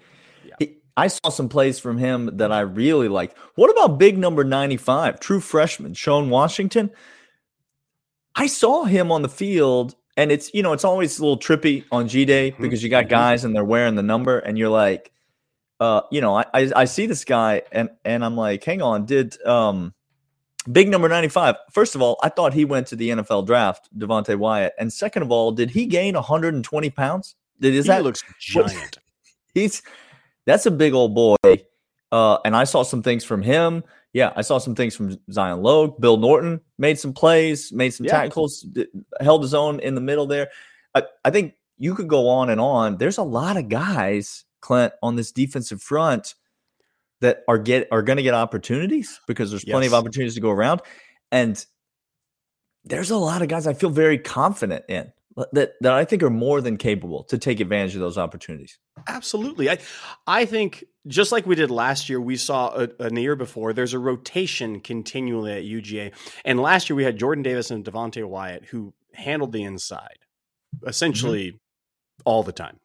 Yeah. 0.43 0.55
He- 0.59 0.80
I 0.97 1.07
saw 1.07 1.29
some 1.29 1.49
plays 1.49 1.79
from 1.79 1.97
him 1.97 2.37
that 2.37 2.51
I 2.51 2.61
really 2.61 3.07
liked. 3.07 3.37
What 3.55 3.69
about 3.69 3.97
big 3.97 4.17
number 4.17 4.43
95, 4.43 5.19
true 5.19 5.39
freshman, 5.39 5.93
Sean 5.93 6.29
Washington? 6.29 6.91
I 8.35 8.47
saw 8.47 8.83
him 8.85 9.11
on 9.11 9.21
the 9.21 9.29
field, 9.29 9.95
and 10.17 10.31
it's 10.31 10.53
you 10.53 10.63
know, 10.63 10.73
it's 10.73 10.85
always 10.85 11.17
a 11.19 11.21
little 11.21 11.39
trippy 11.39 11.85
on 11.91 12.07
G 12.07 12.25
Day 12.25 12.51
Mhm, 12.51 12.61
because 12.61 12.83
you 12.83 12.89
got 12.89 13.05
mhm. 13.05 13.09
guys 13.09 13.43
and 13.43 13.55
they're 13.55 13.63
wearing 13.63 13.95
the 13.95 14.03
number, 14.03 14.39
and 14.39 14.57
you're 14.57 14.69
like, 14.69 15.11
uh, 15.79 16.01
you 16.11 16.21
know, 16.21 16.35
I, 16.35 16.45
I 16.53 16.71
I 16.75 16.85
see 16.85 17.05
this 17.07 17.25
guy 17.25 17.63
and 17.71 17.89
and 18.05 18.23
I'm 18.23 18.35
like, 18.35 18.63
hang 18.63 18.81
on, 18.81 19.05
did 19.05 19.41
um 19.45 19.93
big 20.71 20.89
number 20.89 21.09
95. 21.09 21.55
First 21.71 21.95
of 21.95 22.01
all, 22.01 22.19
I 22.21 22.29
thought 22.29 22.53
he 22.53 22.65
went 22.65 22.87
to 22.87 22.95
the 22.95 23.09
NFL 23.09 23.47
draft, 23.47 23.89
Devonte 23.97 24.37
Wyatt. 24.37 24.73
And 24.77 24.91
second 24.91 25.23
of 25.23 25.31
all, 25.31 25.51
did 25.51 25.71
he 25.71 25.85
gain 25.85 26.13
120 26.13 26.89
pounds? 26.91 27.35
Did 27.59 27.75
is 27.75 27.85
he 27.85 27.89
that 27.89 28.03
looks 28.03 28.23
giant. 28.39 28.97
he's 29.53 29.81
that's 30.45 30.65
a 30.65 30.71
big 30.71 30.93
old 30.93 31.15
boy. 31.15 31.35
Uh, 32.11 32.37
and 32.43 32.55
I 32.55 32.65
saw 32.65 32.83
some 32.83 33.01
things 33.01 33.23
from 33.23 33.41
him. 33.41 33.83
Yeah, 34.13 34.33
I 34.35 34.41
saw 34.41 34.57
some 34.57 34.75
things 34.75 34.95
from 34.95 35.17
Zion 35.31 35.61
Logue. 35.61 36.01
Bill 36.01 36.17
Norton 36.17 36.59
made 36.77 36.99
some 36.99 37.13
plays, 37.13 37.71
made 37.71 37.91
some 37.91 38.05
Yeah. 38.05 38.11
tackles, 38.11 38.65
held 39.21 39.41
his 39.41 39.53
own 39.53 39.79
in 39.79 39.95
the 39.95 40.01
middle 40.01 40.27
there. 40.27 40.49
I, 40.93 41.03
I 41.23 41.31
think 41.31 41.53
you 41.77 41.95
could 41.95 42.09
go 42.09 42.27
on 42.27 42.49
and 42.49 42.59
on. 42.59 42.97
There's 42.97 43.17
a 43.17 43.23
lot 43.23 43.55
of 43.55 43.69
guys, 43.69 44.43
Clint, 44.59 44.93
on 45.01 45.15
this 45.15 45.31
defensive 45.31 45.81
front 45.81 46.35
that 47.21 47.43
are 47.47 47.57
get 47.57 47.87
are 47.91 48.01
going 48.01 48.17
to 48.17 48.23
get 48.23 48.33
opportunities 48.33 49.21
because 49.27 49.49
there's 49.49 49.63
plenty 49.63 49.87
of 49.87 49.93
opportunities 49.93 50.35
to 50.35 50.41
go 50.41 50.49
around, 50.49 50.81
and 51.31 51.65
there's 52.83 53.11
a 53.11 53.17
lot 53.17 53.41
of 53.41 53.47
guys 53.47 53.67
I 53.67 53.73
feel 53.73 53.91
very 53.91 54.17
confident 54.17 54.83
in 54.89 55.13
that 55.53 55.73
that 55.81 55.93
I 55.93 56.05
think 56.05 56.23
are 56.23 56.29
more 56.29 56.61
than 56.61 56.77
capable 56.77 57.23
to 57.25 57.37
take 57.37 57.59
advantage 57.59 57.95
of 57.95 58.01
those 58.01 58.17
opportunities. 58.17 58.77
Absolutely. 59.07 59.69
I 59.69 59.79
I 60.27 60.45
think 60.45 60.83
just 61.07 61.31
like 61.31 61.45
we 61.45 61.55
did 61.55 61.71
last 61.71 62.09
year, 62.09 62.21
we 62.21 62.35
saw 62.35 62.69
a, 62.69 62.89
a 62.99 63.13
year 63.19 63.35
before, 63.35 63.73
there's 63.73 63.93
a 63.93 63.99
rotation 63.99 64.79
continually 64.81 65.53
at 65.53 65.63
UGA. 65.63 66.13
And 66.45 66.59
last 66.59 66.89
year 66.89 66.95
we 66.95 67.03
had 67.03 67.17
Jordan 67.17 67.43
Davis 67.43 67.71
and 67.71 67.83
Devonte 67.83 68.23
Wyatt 68.25 68.65
who 68.65 68.93
handled 69.13 69.51
the 69.51 69.63
inside 69.63 70.19
mm-hmm. 70.75 70.89
essentially 70.89 71.59
all 72.25 72.43
the 72.43 72.51
time. 72.51 72.79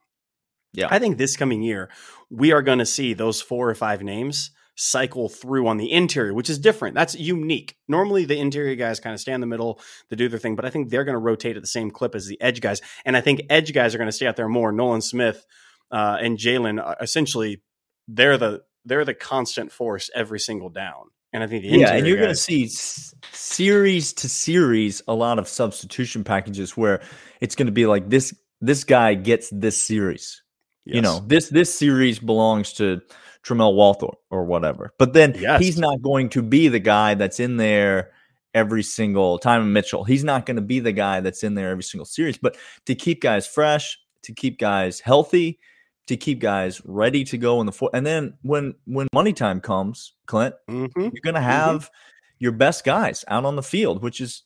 Yeah. 0.73 0.88
I 0.91 0.99
think 0.99 1.17
this 1.17 1.37
coming 1.37 1.62
year, 1.62 1.88
we 2.31 2.53
are 2.53 2.62
going 2.62 2.79
to 2.79 2.87
see 2.87 3.15
those 3.15 3.41
four 3.41 3.69
or 3.69 3.75
five 3.75 4.03
names 4.03 4.51
cycle 4.77 5.29
through 5.29 5.67
on 5.67 5.79
the 5.79 5.91
interior, 5.91 6.35
which 6.35 6.51
is 6.51 6.59
different. 6.59 6.95
That's 6.95 7.15
unique. 7.15 7.77
Normally, 7.89 8.25
the 8.25 8.39
interior 8.39 8.77
guys 8.77 9.01
kind 9.01 9.15
of 9.15 9.21
stay 9.21 9.33
in 9.33 9.41
the 9.41 9.47
middle, 9.47 9.81
they 10.09 10.17
do 10.17 10.29
their 10.29 10.39
thing, 10.39 10.55
but 10.55 10.65
I 10.65 10.71
think 10.71 10.91
they're 10.91 11.05
going 11.05 11.15
to 11.15 11.19
rotate 11.19 11.57
at 11.57 11.62
the 11.62 11.69
same 11.69 11.91
clip 11.91 12.15
as 12.15 12.27
the 12.27 12.41
edge 12.41 12.61
guys. 12.61 12.81
And 13.05 13.17
I 13.17 13.21
think 13.21 13.43
edge 13.51 13.73
guys 13.73 13.95
are 13.95 13.99
going 13.99 14.09
to 14.09 14.12
stay 14.12 14.27
out 14.27 14.37
there 14.37 14.49
more. 14.49 14.73
Nolan 14.73 15.01
Smith 15.01 15.45
uh, 15.91 16.19
and 16.21 16.39
Jalen, 16.39 16.85
uh, 16.85 16.95
essentially, 17.01 17.62
they're 18.07 18.39
the 18.39 18.62
they're 18.85 19.05
the 19.05 19.15
constant 19.15 19.73
force 19.73 20.11
every 20.15 20.39
single 20.39 20.69
down. 20.69 21.11
And 21.33 21.43
I 21.43 21.49
think 21.49 21.62
the 21.62 21.69
Yeah, 21.69 21.93
and 21.93 22.07
you're 22.07 22.19
going 22.19 22.29
to 22.29 22.37
see 22.37 22.67
s- 22.67 23.15
series 23.33 24.12
to 24.15 24.29
series 24.29 25.03
a 25.09 25.15
lot 25.15 25.39
of 25.39 25.49
substitution 25.49 26.23
packages 26.23 26.77
where 26.77 27.03
it's 27.41 27.57
going 27.57 27.67
to 27.67 27.73
be 27.73 27.87
like 27.87 28.09
this 28.09 28.35
this 28.61 28.85
guy 28.85 29.15
gets 29.15 29.51
this 29.51 29.81
series. 29.81 30.43
You 30.85 31.03
know, 31.03 31.21
this 31.27 31.49
this 31.49 31.75
series 31.75 32.21
belongs 32.21 32.75
to 32.75 33.03
Tramel 33.46 33.74
Walthour 33.74 34.14
or 34.30 34.44
whatever. 34.44 34.92
But 34.98 35.12
then 35.12 35.35
Yes. 35.38 35.61
he's 35.62 35.78
not 35.78 36.02
going 36.02 36.28
to 36.30 36.42
be 36.42 36.68
the 36.68 36.80
guy 36.80 37.14
that's 37.14 37.38
in 37.38 37.56
there 37.56 38.11
every 38.54 38.82
single 38.82 39.38
time 39.38 39.72
Mitchell. 39.72 40.02
He's 40.04 40.24
not 40.24 40.46
going 40.46 40.56
to 40.56 40.62
be 40.62 40.80
the 40.80 40.92
guy 40.92 41.20
that's 41.20 41.44
in 41.44 41.54
there 41.54 41.70
every 41.70 41.82
single 41.85 42.06
series, 42.06 42.38
but 42.38 42.56
to 42.87 42.94
keep 42.94 43.20
guys 43.20 43.46
fresh, 43.46 43.98
to 44.22 44.32
keep 44.32 44.59
guys 44.59 44.98
healthy, 44.98 45.59
to 46.06 46.16
keep 46.16 46.40
guys 46.40 46.80
ready 46.85 47.22
to 47.24 47.37
go 47.38 47.61
in 47.61 47.66
the 47.66 47.72
four. 47.72 47.90
And 47.92 48.04
then 48.06 48.35
when 48.42 48.74
when 48.87 49.06
money 49.12 49.32
time 49.32 49.61
comes, 49.61 50.12
Clint, 50.26 50.54
Mhm. 50.68 50.90
you're 50.94 51.22
going 51.22 51.35
to 51.35 51.40
have 51.40 51.90
your 52.38 52.52
best 52.52 52.85
guys 52.85 53.24
out 53.28 53.44
on 53.44 53.56
the 53.56 53.62
field, 53.62 54.02
which 54.02 54.20
is 54.20 54.42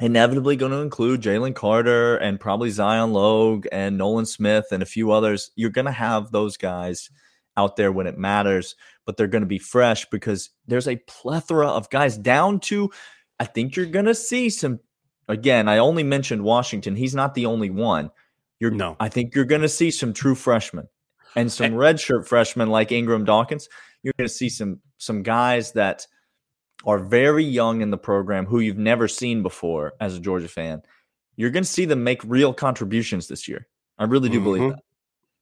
inevitably 0.00 0.56
going 0.56 0.72
to 0.72 0.78
include 0.78 1.20
Jalen 1.22 1.54
Carter 1.54 2.16
and 2.16 2.40
probably 2.40 2.70
Zion 2.70 3.12
Logue 3.12 3.66
and 3.72 3.96
Nolan 3.98 4.26
Smith 4.26 4.66
and 4.72 4.82
a 4.82 4.86
few 4.86 5.12
others. 5.12 5.50
You're 5.54 5.70
going 5.70 5.84
to 5.86 5.92
have 5.92 6.30
those 6.32 6.56
guys 6.56 7.10
out 7.56 7.76
there 7.76 7.92
when 7.92 8.06
it 8.06 8.18
matters, 8.18 8.74
but 9.06 9.16
they're 9.16 9.26
going 9.26 9.42
to 9.42 9.46
be 9.46 9.58
fresh 9.58 10.06
because 10.10 10.50
there's 10.66 10.88
a 10.88 10.96
plethora 11.06 11.68
of 11.68 11.90
guys 11.90 12.16
down 12.16 12.60
to. 12.60 12.90
I 13.38 13.44
think 13.44 13.76
you're 13.76 13.86
going 13.86 14.06
to 14.06 14.14
see 14.14 14.50
some. 14.50 14.80
Again, 15.28 15.68
I 15.68 15.78
only 15.78 16.02
mentioned 16.02 16.42
Washington. 16.42 16.96
He's 16.96 17.14
not 17.14 17.34
the 17.34 17.46
only 17.46 17.70
one. 17.70 18.10
You're 18.60 18.70
No. 18.70 18.96
I 19.00 19.08
think 19.08 19.34
you're 19.34 19.44
going 19.44 19.62
to 19.62 19.68
see 19.68 19.90
some 19.90 20.12
true 20.12 20.34
freshmen 20.34 20.88
and 21.36 21.50
some 21.50 21.72
redshirt 21.72 22.26
freshmen 22.26 22.68
like 22.70 22.92
Ingram 22.92 23.24
Dawkins. 23.24 23.68
You're 24.02 24.14
going 24.18 24.28
to 24.28 24.34
see 24.34 24.48
some 24.48 24.80
some 24.98 25.22
guys 25.22 25.72
that 25.72 26.06
are 26.84 26.98
very 26.98 27.44
young 27.44 27.80
in 27.80 27.90
the 27.90 27.98
program 27.98 28.46
who 28.46 28.58
you've 28.60 28.78
never 28.78 29.06
seen 29.08 29.42
before 29.42 29.92
as 30.00 30.16
a 30.16 30.20
Georgia 30.20 30.48
fan. 30.48 30.82
You're 31.36 31.50
going 31.50 31.64
to 31.64 31.70
see 31.70 31.84
them 31.84 32.02
make 32.04 32.22
real 32.24 32.52
contributions 32.52 33.28
this 33.28 33.46
year. 33.48 33.66
I 33.98 34.04
really 34.04 34.28
do 34.28 34.40
believe 34.40 34.62
Mhm. 34.62 34.70
that. 34.70 34.82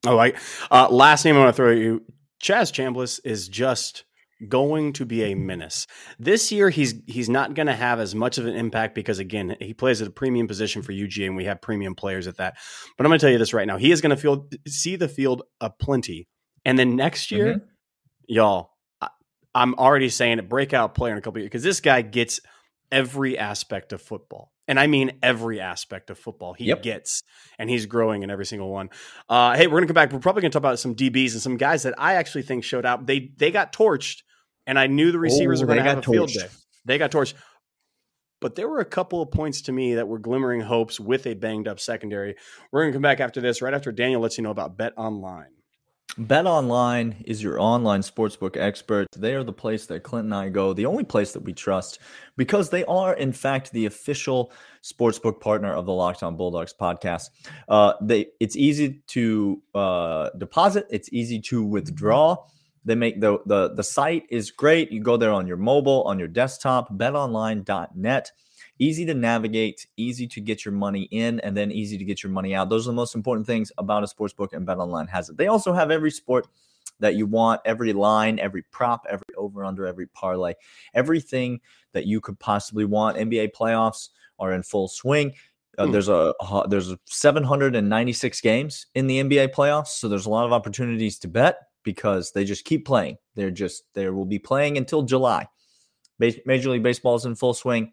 Oh, 0.06 0.18
I 0.18 0.32
uh, 0.70 0.88
last 0.90 1.24
name 1.24 1.36
I 1.36 1.40
want 1.40 1.48
to 1.48 1.56
throw 1.56 1.72
at 1.72 1.78
you. 1.78 2.02
Chaz 2.42 2.72
Chambliss 2.72 3.20
is 3.24 3.48
just 3.48 4.04
going 4.48 4.94
to 4.94 5.04
be 5.04 5.24
a 5.24 5.34
menace 5.34 5.86
this 6.18 6.50
year. 6.50 6.70
He's 6.70 6.94
he's 7.06 7.28
not 7.28 7.52
going 7.52 7.66
to 7.66 7.74
have 7.74 8.00
as 8.00 8.14
much 8.14 8.38
of 8.38 8.46
an 8.46 8.54
impact 8.54 8.94
because 8.94 9.18
again 9.18 9.56
he 9.60 9.74
plays 9.74 10.00
at 10.00 10.08
a 10.08 10.10
premium 10.10 10.48
position 10.48 10.80
for 10.80 10.92
UGA 10.92 11.26
and 11.26 11.36
we 11.36 11.44
have 11.44 11.60
premium 11.60 11.94
players 11.94 12.26
at 12.26 12.38
that. 12.38 12.56
But 12.96 13.04
I'm 13.04 13.10
going 13.10 13.18
to 13.18 13.24
tell 13.26 13.32
you 13.32 13.38
this 13.38 13.52
right 13.52 13.66
now: 13.66 13.76
he 13.76 13.92
is 13.92 14.00
going 14.00 14.16
to 14.16 14.16
feel 14.16 14.48
see 14.66 14.96
the 14.96 15.08
field 15.08 15.42
aplenty, 15.60 16.28
and 16.64 16.78
then 16.78 16.96
next 16.96 17.30
year, 17.30 17.56
Mhm. 17.56 17.60
y'all, 18.26 18.70
I, 19.02 19.08
I'm 19.54 19.74
already 19.74 20.08
saying 20.08 20.38
it. 20.38 20.48
Breakout 20.48 20.94
player 20.94 21.12
in 21.12 21.18
a 21.18 21.20
couple 21.20 21.40
years 21.40 21.48
because 21.50 21.62
this 21.62 21.80
guy 21.80 22.00
gets 22.00 22.40
every 22.90 23.36
aspect 23.36 23.92
of 23.92 24.00
football. 24.00 24.50
And 24.70 24.78
I 24.78 24.86
mean 24.86 25.18
every 25.20 25.60
aspect 25.60 26.10
of 26.10 26.18
football 26.18 26.52
he 26.54 26.66
Yep. 26.66 26.82
gets, 26.84 27.24
and 27.58 27.68
he's 27.68 27.86
growing 27.86 28.22
in 28.22 28.30
every 28.30 28.46
single 28.46 28.70
one. 28.70 28.88
Uh, 29.28 29.56
hey, 29.56 29.66
we're 29.66 29.78
gonna 29.78 29.88
come 29.88 29.94
back. 29.94 30.12
We're 30.12 30.20
probably 30.20 30.42
gonna 30.42 30.52
talk 30.52 30.60
about 30.60 30.78
some 30.78 30.94
DBs 30.94 31.32
and 31.32 31.42
some 31.42 31.56
guys 31.56 31.82
that 31.82 31.94
I 31.98 32.14
actually 32.14 32.42
think 32.42 32.62
showed 32.62 32.86
out. 32.86 33.04
They 33.04 33.32
they 33.36 33.50
got 33.50 33.72
torched, 33.72 34.22
and 34.68 34.78
I 34.78 34.86
knew 34.86 35.10
the 35.10 35.18
receivers 35.18 35.60
Oh, 35.60 35.66
were 35.66 35.74
gonna 35.74 35.82
have 35.82 35.98
a 35.98 36.02
got 36.02 36.12
field 36.12 36.28
torched. 36.28 36.34
day. 36.38 36.46
They 36.84 36.98
got 36.98 37.10
torched, 37.10 37.34
but 38.40 38.54
there 38.54 38.68
were 38.68 38.78
a 38.78 38.84
couple 38.84 39.20
of 39.20 39.32
points 39.32 39.62
to 39.62 39.72
me 39.72 39.94
that 39.96 40.06
were 40.06 40.20
glimmering 40.20 40.60
hopes 40.60 41.00
with 41.00 41.26
a 41.26 41.34
banged 41.34 41.66
up 41.66 41.80
secondary. 41.80 42.36
We're 42.70 42.82
gonna 42.82 42.92
come 42.92 43.02
back 43.02 43.18
after 43.18 43.40
this, 43.40 43.60
right 43.60 43.74
after 43.74 43.90
Daniel 43.90 44.20
lets 44.22 44.38
you 44.38 44.44
know 44.44 44.50
about 44.50 44.76
Bet 44.76 44.92
Online. 44.96 45.50
Bet 46.18 46.46
Online 46.46 47.22
is 47.24 47.42
your 47.42 47.60
online 47.60 48.02
sportsbook 48.02 48.56
expert. 48.56 49.06
They 49.16 49.34
are 49.34 49.44
the 49.44 49.52
place 49.52 49.86
that 49.86 50.02
Clint 50.02 50.24
and 50.24 50.34
I 50.34 50.48
go, 50.48 50.72
the 50.72 50.86
only 50.86 51.04
place 51.04 51.32
that 51.32 51.42
we 51.42 51.52
trust, 51.52 52.00
because 52.36 52.70
they 52.70 52.84
are, 52.86 53.14
in 53.14 53.32
fact, 53.32 53.72
the 53.72 53.86
official 53.86 54.52
sportsbook 54.82 55.40
partner 55.40 55.72
of 55.72 55.86
the 55.86 55.92
Locked 55.92 56.22
On 56.22 56.36
Bulldogs 56.36 56.74
podcast. 56.78 57.30
Uh, 57.68 57.94
they 58.02 58.26
it's 58.40 58.56
easy 58.56 59.02
to 59.08 59.62
uh, 59.74 60.30
deposit, 60.36 60.86
it's 60.90 61.12
easy 61.12 61.40
to 61.42 61.64
withdraw. 61.64 62.36
They 62.84 62.94
make 62.94 63.20
the, 63.20 63.38
the 63.46 63.74
the 63.74 63.84
site 63.84 64.24
is 64.30 64.50
great. 64.50 64.90
You 64.90 65.02
go 65.02 65.16
there 65.16 65.32
on 65.32 65.46
your 65.46 65.58
mobile, 65.58 66.02
on 66.04 66.18
your 66.18 66.28
desktop, 66.28 66.92
betonline.net. 66.92 68.32
Easy 68.80 69.04
to 69.06 69.14
navigate, 69.14 69.86
easy 69.96 70.26
to 70.26 70.40
get 70.40 70.64
your 70.64 70.72
money 70.72 71.02
in, 71.12 71.38
and 71.40 71.56
then 71.56 71.70
easy 71.70 71.96
to 71.98 72.04
get 72.04 72.22
your 72.22 72.32
money 72.32 72.54
out. 72.54 72.68
Those 72.68 72.86
are 72.86 72.90
the 72.90 72.96
most 72.96 73.14
important 73.14 73.46
things 73.46 73.70
about 73.78 74.02
a 74.02 74.08
sports 74.08 74.32
book, 74.32 74.52
and 74.52 74.66
BetOnline 74.66 75.08
has 75.10 75.28
it. 75.28 75.36
They 75.36 75.46
also 75.46 75.72
have 75.72 75.90
every 75.90 76.10
sport 76.10 76.48
that 76.98 77.14
you 77.14 77.26
want, 77.26 77.60
every 77.64 77.92
line, 77.92 78.38
every 78.38 78.62
prop, 78.62 79.06
every 79.08 79.22
over 79.36 79.64
under, 79.64 79.86
every 79.86 80.06
parlay, 80.06 80.54
everything 80.94 81.60
that 81.92 82.06
you 82.06 82.20
could 82.20 82.38
possibly 82.40 82.84
want. 82.84 83.16
NBA 83.16 83.52
playoffs 83.52 84.08
are 84.38 84.52
in 84.52 84.62
full 84.62 84.88
swing. 84.88 85.34
Uh, 85.78 85.86
Hmm. 85.86 85.92
There's 85.92 86.08
a 86.08 86.34
there's 86.68 86.94
796 87.06 88.40
games 88.40 88.86
in 88.94 89.06
the 89.06 89.22
NBA 89.22 89.54
playoffs, 89.54 89.88
so 89.88 90.08
there's 90.08 90.26
a 90.26 90.30
lot 90.30 90.46
of 90.46 90.52
opportunities 90.52 91.18
to 91.20 91.28
bet 91.28 91.58
because 91.82 92.32
they 92.32 92.44
just 92.44 92.64
keep 92.64 92.84
playing. 92.84 93.16
They're 93.34 93.50
just 93.50 93.84
they 93.94 94.08
will 94.10 94.24
be 94.24 94.38
playing 94.38 94.76
until 94.76 95.02
July. 95.02 95.46
Major 96.18 96.70
League 96.70 96.82
Baseball 96.82 97.14
is 97.14 97.24
in 97.24 97.34
full 97.34 97.54
swing. 97.54 97.92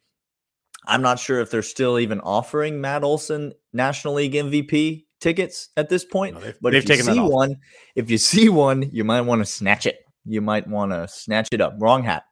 I'm 0.87 1.01
not 1.01 1.19
sure 1.19 1.39
if 1.41 1.51
they're 1.51 1.61
still 1.61 1.99
even 1.99 2.19
offering 2.21 2.79
Matt 2.81 3.03
Olson 3.03 3.53
National 3.73 4.15
League 4.15 4.33
MVP 4.33 5.05
tickets 5.19 5.69
at 5.77 5.89
this 5.89 6.05
point. 6.05 6.35
No, 6.35 6.41
they've- 6.41 6.55
but 6.61 6.71
they've 6.73 6.83
if 6.89 6.97
you 6.97 7.03
see 7.03 7.19
one, 7.19 7.55
if 7.95 8.09
you 8.09 8.17
see 8.31 8.49
one, 8.49 8.89
you 8.91 9.03
might 9.03 9.21
want 9.21 9.41
to 9.41 9.45
snatch 9.45 9.85
it. 9.85 9.99
You 10.25 10.41
might 10.41 10.67
want 10.67 10.91
to 10.91 11.07
snatch 11.07 11.49
it 11.51 11.61
up. 11.61 11.75
Wrong 11.79 12.03
hat. 12.03 12.23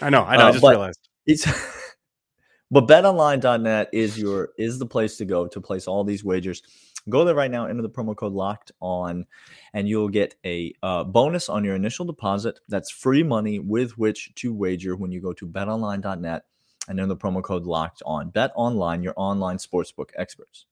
I 0.00 0.10
know. 0.10 0.22
I 0.24 0.36
know. 0.36 0.44
I 0.44 0.48
Uh, 0.48 0.52
just 0.52 0.62
but- 0.62 0.70
realized. 0.70 1.08
It's 1.26 1.46
but 2.70 2.86
betonline.net 2.88 3.90
is 3.92 4.18
your 4.18 4.50
is 4.58 4.78
the 4.78 4.86
place 4.86 5.16
to 5.18 5.24
go 5.24 5.46
to 5.46 5.60
place 5.60 5.86
all 5.86 6.04
these 6.04 6.24
wagers. 6.24 6.62
Go 7.08 7.24
there 7.24 7.34
right 7.34 7.50
now, 7.50 7.66
enter 7.66 7.82
the 7.82 7.90
promo 7.90 8.14
code 8.16 8.32
locked 8.32 8.70
on, 8.80 9.26
and 9.74 9.88
you'll 9.88 10.08
get 10.08 10.36
a 10.46 10.72
uh, 10.84 11.02
bonus 11.02 11.48
on 11.48 11.64
your 11.64 11.74
initial 11.74 12.04
deposit. 12.04 12.60
That's 12.68 12.90
free 12.92 13.24
money 13.24 13.58
with 13.58 13.98
which 13.98 14.32
to 14.36 14.54
wager 14.54 14.94
when 14.94 15.10
you 15.10 15.20
go 15.20 15.32
to 15.32 15.46
betonline.net 15.46 16.42
and 16.88 16.98
enter 16.98 17.08
the 17.08 17.16
promo 17.16 17.42
code 17.42 17.64
locked 17.64 18.02
on. 18.04 18.30
Bet 18.30 18.52
online, 18.54 19.02
your 19.02 19.14
online 19.16 19.58
sportsbook 19.58 20.10
experts. 20.16 20.66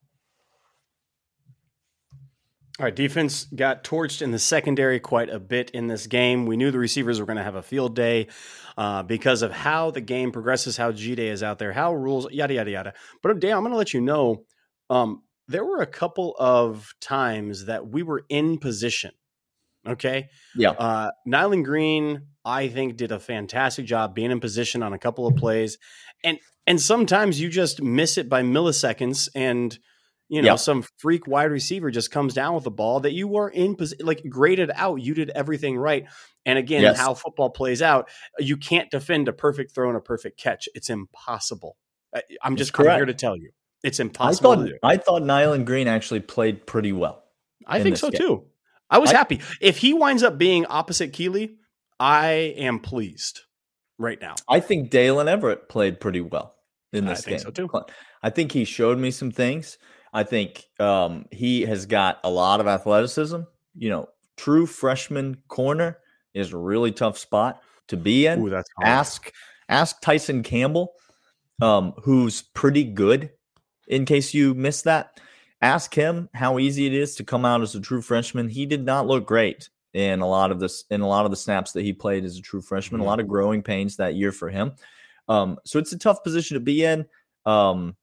All 2.78 2.84
right, 2.84 2.96
defense 2.96 3.44
got 3.54 3.84
torched 3.84 4.22
in 4.22 4.30
the 4.30 4.38
secondary 4.38 5.00
quite 5.00 5.28
a 5.28 5.38
bit 5.38 5.70
in 5.70 5.86
this 5.86 6.06
game. 6.06 6.46
We 6.46 6.56
knew 6.56 6.70
the 6.70 6.78
receivers 6.78 7.20
were 7.20 7.26
going 7.26 7.36
to 7.36 7.44
have 7.44 7.54
a 7.54 7.62
field 7.62 7.94
day 7.94 8.28
uh, 8.78 9.02
because 9.02 9.42
of 9.42 9.52
how 9.52 9.90
the 9.90 10.00
game 10.00 10.32
progresses, 10.32 10.78
how 10.78 10.90
G 10.90 11.14
Day 11.14 11.28
is 11.28 11.42
out 11.42 11.58
there, 11.58 11.74
how 11.74 11.92
rules, 11.92 12.30
yada 12.32 12.54
yada 12.54 12.70
yada. 12.70 12.94
But 13.22 13.38
Dan, 13.38 13.54
I'm 13.54 13.60
going 13.62 13.72
to 13.72 13.76
let 13.78 13.92
you 13.92 14.00
know 14.00 14.44
um, 14.88 15.22
there 15.46 15.64
were 15.64 15.82
a 15.82 15.86
couple 15.86 16.34
of 16.38 16.94
times 17.02 17.66
that 17.66 17.86
we 17.86 18.02
were 18.02 18.24
in 18.30 18.56
position. 18.56 19.12
Okay, 19.86 20.28
Yeah. 20.56 20.70
uh, 20.70 21.10
Nyland 21.26 21.64
Green, 21.66 22.28
I 22.44 22.68
think, 22.68 22.96
did 22.96 23.12
a 23.12 23.20
fantastic 23.20 23.84
job 23.86 24.14
being 24.14 24.30
in 24.30 24.40
position 24.40 24.82
on 24.82 24.92
a 24.92 24.98
couple 24.98 25.26
of 25.26 25.36
plays, 25.36 25.78
and 26.24 26.38
and 26.66 26.80
sometimes 26.80 27.40
you 27.40 27.48
just 27.48 27.82
miss 27.82 28.16
it 28.18 28.28
by 28.28 28.42
milliseconds, 28.42 29.28
and 29.34 29.78
you 30.28 30.40
know 30.42 30.52
Yeah. 30.52 30.56
some 30.56 30.84
freak 30.98 31.26
wide 31.26 31.50
receiver 31.50 31.90
just 31.90 32.10
comes 32.10 32.32
down 32.34 32.54
with 32.54 32.64
the 32.64 32.70
ball 32.70 33.00
that 33.00 33.12
you 33.12 33.26
were 33.28 33.48
in 33.48 33.74
position, 33.76 34.06
like 34.06 34.22
graded 34.28 34.70
out. 34.74 34.96
You 35.02 35.12
did 35.14 35.30
everything 35.30 35.76
right, 35.76 36.06
and 36.46 36.58
again, 36.58 36.82
Yes. 36.82 36.98
how 36.98 37.14
football 37.14 37.50
plays 37.50 37.82
out, 37.82 38.08
you 38.38 38.56
can't 38.56 38.90
defend 38.90 39.28
a 39.28 39.32
perfect 39.32 39.74
throw 39.74 39.88
and 39.88 39.96
a 39.96 40.00
perfect 40.00 40.38
catch. 40.40 40.68
It's 40.74 40.88
impossible. 40.88 41.76
I- 42.14 42.22
I'm 42.42 42.56
just 42.56 42.78
I'm 42.78 42.86
here 42.96 43.04
to 43.06 43.14
tell 43.14 43.36
you, 43.36 43.50
it's 43.82 44.00
I 44.00 44.04
impossible. 44.04 44.54
thought. 44.56 44.68
I 44.82 44.96
thought 44.96 45.22
Nyland 45.22 45.66
Green 45.66 45.88
actually 45.88 46.20
played 46.20 46.66
pretty 46.66 46.92
well. 46.92 47.22
I 47.66 47.82
think 47.82 47.96
so 47.98 48.10
game. 48.10 48.18
too. 48.20 48.44
I 48.88 48.98
was 48.98 49.10
I- 49.12 49.16
happy. 49.18 49.40
If 49.60 49.78
he 49.78 49.92
winds 49.92 50.22
up 50.22 50.38
being 50.38 50.64
opposite 50.66 51.12
Kelee, 51.12 51.56
I 52.00 52.54
am 52.56 52.80
pleased 52.80 53.42
right 53.98 54.20
now. 54.20 54.34
I 54.48 54.58
think 54.58 54.90
Daylen 54.90 55.26
Everette 55.26 55.68
played 55.68 56.00
pretty 56.00 56.22
well 56.22 56.56
in 56.92 57.06
I 57.06 57.10
this 57.10 57.24
think 57.24 57.36
game. 57.36 57.44
so, 57.44 57.50
too. 57.50 57.70
I 58.22 58.30
think 58.30 58.52
he 58.52 58.64
showed 58.64 58.98
me 58.98 59.10
some 59.10 59.30
things. 59.30 59.76
I 60.12 60.24
think 60.24 60.64
um, 60.80 61.26
he 61.30 61.62
has 61.62 61.86
got 61.86 62.18
a 62.24 62.30
lot 62.30 62.60
of 62.60 62.66
athleticism. 62.66 63.42
You 63.76 63.90
know, 63.90 64.08
true 64.36 64.66
freshman 64.66 65.36
corner 65.48 65.98
is 66.34 66.52
a 66.52 66.56
really 66.56 66.90
tough 66.90 67.18
spot 67.18 67.60
to 67.88 67.96
be 67.96 68.26
in. 68.26 68.40
Ooh, 68.40 68.62
ask 68.82 69.30
ask 69.68 70.00
Tyson 70.00 70.42
Campbell, 70.42 70.94
um, 71.60 71.92
who's 72.02 72.42
pretty 72.42 72.82
good. 72.82 73.30
In 73.88 74.04
case 74.04 74.32
you 74.32 74.54
missed 74.54 74.84
that, 74.84 75.20
ask 75.60 75.94
him 75.94 76.28
how 76.32 76.58
easy 76.58 76.86
it 76.86 76.94
is 76.94 77.14
to 77.16 77.24
come 77.24 77.44
out 77.44 77.60
as 77.60 77.74
a 77.74 77.80
true 77.80 78.00
freshman. 78.00 78.48
He 78.48 78.64
did 78.64 78.84
not 78.84 79.06
look 79.06 79.26
great 79.26 79.68
in 79.92 80.20
a 80.20 80.28
lot 80.28 80.50
of 80.50 80.60
this 80.60 80.84
in 80.90 81.00
a 81.00 81.08
lot 81.08 81.24
of 81.24 81.30
the 81.30 81.36
snaps 81.36 81.72
that 81.72 81.82
he 81.82 81.92
played 81.92 82.24
as 82.24 82.36
a 82.38 82.42
true 82.42 82.60
freshman. 82.60 83.00
Mhm. 83.00 83.04
A 83.04 83.06
lot 83.06 83.20
of 83.20 83.28
growing 83.28 83.62
pains 83.62 83.96
that 83.96 84.14
year 84.14 84.32
for 84.32 84.48
him. 84.48 84.72
Um, 85.28 85.58
so 85.64 85.78
it's 85.78 85.92
a 85.92 85.98
tough 85.98 86.22
position 86.24 86.54
to 86.54 86.60
be 86.60 86.84
in. 86.84 87.06
Um, 87.46 87.96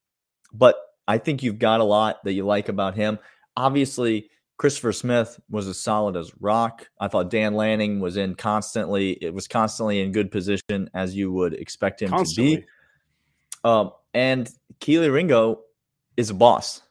but 0.53 0.75
I 1.07 1.17
think 1.17 1.43
you've 1.43 1.59
got 1.59 1.79
a 1.79 1.83
lot 1.85 2.23
that 2.23 2.33
you 2.33 2.45
like 2.45 2.69
about 2.69 2.95
him. 2.95 3.19
Obviously, 3.55 4.29
Christopher 4.57 4.91
Smith 4.91 5.39
was 5.49 5.67
as 5.67 5.79
solid 5.79 6.15
as 6.17 6.31
rock. 6.39 6.87
I 6.99 7.07
thought 7.07 7.29
Dan 7.29 7.53
Lanning 7.53 7.99
was 7.99 8.17
in 8.17 8.35
constantly. 8.35 9.11
It 9.11 9.33
was 9.33 9.47
constantly 9.47 10.01
in 10.01 10.11
good 10.11 10.31
position 10.31 10.89
as 10.93 11.15
you 11.15 11.31
would 11.31 11.53
expect 11.53 12.01
him 12.01 12.09
Constantly. 12.09 12.55
to 12.57 12.61
be. 12.61 12.67
Um, 13.63 13.91
and 14.13 14.49
Kelee 14.79 15.11
Ringo 15.13 15.61
is 16.17 16.29
a 16.29 16.33
boss. 16.33 16.81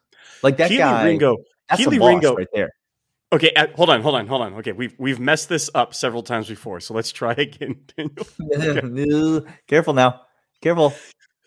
Like 0.43 0.59
that 0.59 0.71
Kelee 0.71 0.79
guy. 0.79 1.05
Ringo. 1.07 1.37
that's 1.69 1.81
Kelee 1.83 1.97
a 1.97 1.99
boss 2.01 2.09
Ringo- 2.09 2.35
right 2.37 2.49
there. 2.55 2.71
Okay, 3.33 3.53
uh, 3.57 3.67
hold 3.75 3.91
on, 3.91 4.01
hold 4.03 4.15
on, 4.15 4.27
hold 4.29 4.43
on. 4.43 4.55
Okay, 4.55 4.73
we've 4.73 4.95
we've 4.99 5.19
messed 5.19 5.49
this 5.49 5.69
up 5.75 5.95
several 5.95 6.23
times 6.23 6.49
before, 6.49 6.79
so 6.81 6.95
let's 6.95 7.11
try 7.11 7.33
again. 7.39 7.81
Careful 9.67 9.95
now. 9.95 10.23
Careful. 10.63 10.95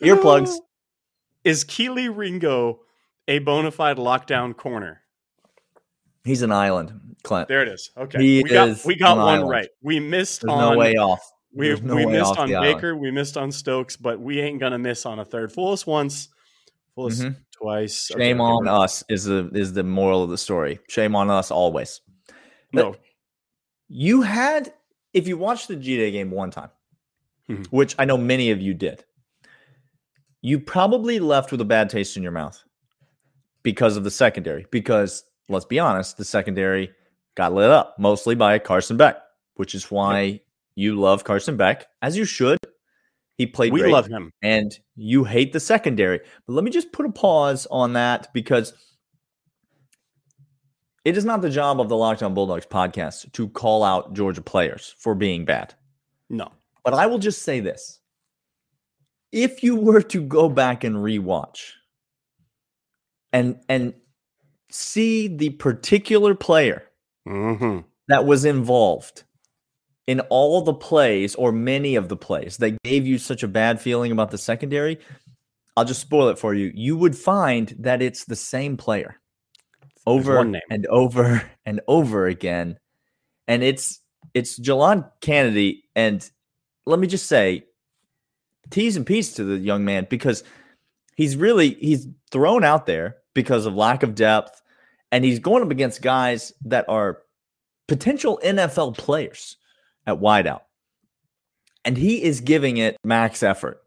Earplugs. 0.01 0.55
Is 1.45 1.63
Kelee 1.63 2.09
Ringo 2.13 2.81
a 3.29 3.39
bona 3.39 3.71
fide 3.71 3.97
lockdown 3.97 4.55
corner? 4.55 5.01
He's 6.25 6.41
an 6.41 6.51
island, 6.51 7.15
Clint. 7.23 7.47
There 7.47 7.61
it 7.61 7.69
is. 7.69 7.91
Okay, 7.97 8.19
He 8.21 8.43
we 8.43 8.49
got 8.49 8.85
we 8.85 8.95
got 8.95 9.17
one 9.17 9.27
island. 9.35 9.49
right. 9.49 9.69
We 9.81 10.01
missed 10.01 10.41
There's 10.41 10.51
on 10.51 10.73
no 10.73 10.77
way 10.77 10.95
off. 10.97 11.21
we 11.55 11.73
no 11.79 11.95
we 11.95 12.05
missed 12.05 12.25
off 12.31 12.39
on 12.39 12.49
the 12.49 12.55
island. 12.55 12.75
Baker, 12.75 12.95
we 12.97 13.09
missed 13.09 13.37
on 13.37 13.53
Stokes, 13.53 13.95
but 13.95 14.19
we 14.19 14.41
ain't 14.41 14.59
gonna 14.59 14.77
miss 14.77 15.05
on 15.05 15.19
a 15.19 15.25
third. 15.25 15.53
Fool 15.53 15.71
us 15.71 15.87
once, 15.87 16.27
us 17.07 17.21
Mhm. 17.21 17.35
twice. 17.51 18.07
Shame 18.07 18.41
okay, 18.41 18.51
on 18.51 18.67
us 18.67 19.03
is 19.09 19.25
the 19.25 19.49
is 19.53 19.73
the 19.73 19.83
moral 19.83 20.23
of 20.23 20.29
the 20.29 20.37
story. 20.37 20.79
Shame 20.89 21.15
on 21.15 21.29
us 21.29 21.51
always. 21.51 22.01
No, 22.73 22.95
You 23.87 24.21
had, 24.21 24.71
if 25.13 25.27
you 25.27 25.35
watched 25.37 25.67
the 25.67 25.75
G 25.75 25.97
Day 25.97 26.11
game 26.11 26.29
one 26.29 26.51
time, 26.51 26.69
Mhm. 27.49 27.65
which 27.71 27.95
I 27.97 28.05
know 28.05 28.17
many 28.17 28.51
of 28.51 28.61
you 28.61 28.73
did, 28.75 29.03
you 30.41 30.59
probably 30.59 31.19
left 31.19 31.51
with 31.51 31.59
a 31.61 31.65
bad 31.65 31.89
taste 31.89 32.15
in 32.15 32.23
your 32.23 32.31
mouth 32.31 32.63
because 33.63 33.97
of 33.97 34.03
the 34.03 34.11
secondary. 34.11 34.67
Because 34.71 35.23
let's 35.49 35.65
be 35.65 35.79
honest, 35.79 36.17
the 36.17 36.25
secondary 36.25 36.91
got 37.35 37.53
lit 37.53 37.69
up 37.71 37.97
mostly 37.97 38.35
by 38.35 38.59
Carson 38.59 38.97
Beck, 38.97 39.17
which 39.55 39.73
is 39.73 39.89
why 39.89 40.41
you 40.75 40.95
love 40.99 41.23
Carson 41.23 41.57
Beck, 41.57 41.87
as 42.01 42.15
you 42.15 42.25
should. 42.25 42.59
He 43.39 43.47
played 43.47 43.71
we 43.71 43.79
great 43.79 43.93
love 43.93 44.07
him. 44.07 44.33
and 44.41 44.77
you 44.97 45.23
hate 45.23 45.53
the 45.53 45.61
secondary. 45.61 46.19
But 46.45 46.53
let 46.53 46.65
me 46.65 46.69
just 46.69 46.91
put 46.91 47.05
a 47.05 47.11
pause 47.11 47.65
on 47.71 47.93
that 47.93 48.27
because 48.33 48.73
it 51.05 51.15
is 51.15 51.23
not 51.23 51.41
the 51.41 51.49
job 51.49 51.79
of 51.79 51.87
the 51.87 51.95
Locked 51.95 52.21
On 52.21 52.33
Bulldogs 52.33 52.65
podcast 52.65 53.31
to 53.31 53.47
call 53.47 53.81
out 53.81 54.13
Georgia 54.13 54.41
players 54.41 54.93
for 54.99 55.15
being 55.15 55.45
bad. 55.45 55.73
No, 56.29 56.51
But 56.83 56.93
I 56.93 57.07
will 57.07 57.17
just 57.17 57.43
say 57.43 57.61
this. 57.61 58.01
If 59.31 59.63
you 59.63 59.77
were 59.77 60.01
to 60.01 60.21
go 60.21 60.49
back 60.49 60.83
and 60.83 60.97
rewatch 60.97 61.71
and 63.31 63.61
and 63.69 63.93
see 64.69 65.29
the 65.29 65.51
particular 65.51 66.35
player 66.35 66.83
hmm 67.25 67.79
that 68.09 68.25
was 68.25 68.43
involved 68.43 69.23
in 70.09 70.21
all 70.21 70.63
the 70.63 70.73
plays 70.73 71.35
or 71.35 71.51
many 71.51 71.95
of 71.95 72.09
the 72.09 72.17
plays 72.17 72.57
that 72.57 72.81
gave 72.81 73.05
you 73.05 73.19
such 73.19 73.43
a 73.43 73.47
bad 73.47 73.79
feeling 73.79 74.11
about 74.11 74.31
the 74.31 74.39
secondary, 74.39 74.97
I'll 75.77 75.85
just 75.85 76.01
spoil 76.01 76.29
it 76.29 76.39
for 76.39 76.55
you. 76.55 76.71
You 76.73 76.97
would 76.97 77.15
find 77.15 77.75
that 77.77 78.01
it's 78.01 78.25
the 78.25 78.35
same 78.35 78.75
player 78.75 79.21
over 80.07 80.39
and 80.39 80.87
over 80.87 81.47
and 81.67 81.79
over 81.87 82.25
again. 82.25 82.79
And 83.47 83.61
it's 83.61 84.01
it's 84.33 84.59
Jelon 84.59 85.07
Kennedy. 85.21 85.83
And 85.95 86.27
let 86.87 86.97
me 86.97 87.05
just 87.05 87.27
say, 87.27 87.65
tease 88.71 88.97
and 88.97 89.05
P's 89.05 89.33
to 89.33 89.43
the 89.43 89.59
young 89.59 89.85
man 89.85 90.07
because 90.09 90.43
he's 91.17 91.35
really 91.35 91.75
he's 91.75 92.07
thrown 92.31 92.63
out 92.63 92.87
there 92.87 93.17
because 93.35 93.67
of 93.67 93.75
lack 93.75 94.01
of 94.01 94.15
depth, 94.15 94.59
and 95.11 95.23
he's 95.23 95.37
going 95.37 95.61
up 95.61 95.69
against 95.69 96.01
guys 96.01 96.51
that 96.65 96.89
are 96.89 97.19
potential 97.87 98.39
NFL 98.43 98.97
players 98.97 99.55
at 100.09 100.19
wideout. 100.19 100.61
And 101.85 101.97
he 101.97 102.21
is 102.21 102.41
giving 102.41 102.77
it 102.77 102.97
max 103.03 103.41
effort. 103.41 103.81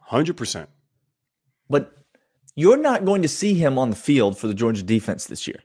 hundred 0.00 0.36
percent. 0.36 0.68
But 1.68 1.92
you're 2.54 2.76
not 2.76 3.04
going 3.04 3.22
to 3.22 3.28
see 3.28 3.54
him 3.54 3.78
on 3.78 3.90
the 3.90 3.96
field 3.96 4.38
for 4.38 4.46
the 4.46 4.54
Georgia 4.54 4.82
defense 4.82 5.26
this 5.26 5.46
year. 5.46 5.60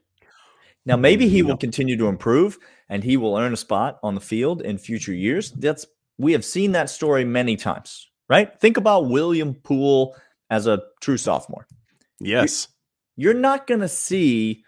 Now, 0.86 0.96
maybe 0.96 1.28
he 1.28 1.44
will 1.44 1.58
continue 1.58 1.98
to 1.98 2.08
improve 2.08 2.58
and 2.88 3.04
he 3.04 3.18
will 3.18 3.36
earn 3.36 3.52
a 3.52 3.58
spot 3.58 4.00
on 4.04 4.16
the 4.16 4.22
field 4.22 4.62
in 4.62 4.78
future 4.78 5.14
years. 5.14 5.52
That's 5.52 5.86
we 6.18 6.32
have 6.32 6.46
seen 6.46 6.72
that 6.72 6.90
story 6.90 7.26
many 7.26 7.58
times, 7.58 8.08
right? 8.30 8.58
Think 8.62 8.78
about 8.78 9.10
William 9.10 9.54
Poole 9.54 10.16
as 10.50 10.66
a 10.66 10.82
true 11.02 11.18
sophomore. 11.18 11.68
Yes, 12.22 12.70
You're 13.18 13.34
not 13.34 13.68
going 13.68 13.82
to 13.82 13.90
see 13.90 14.64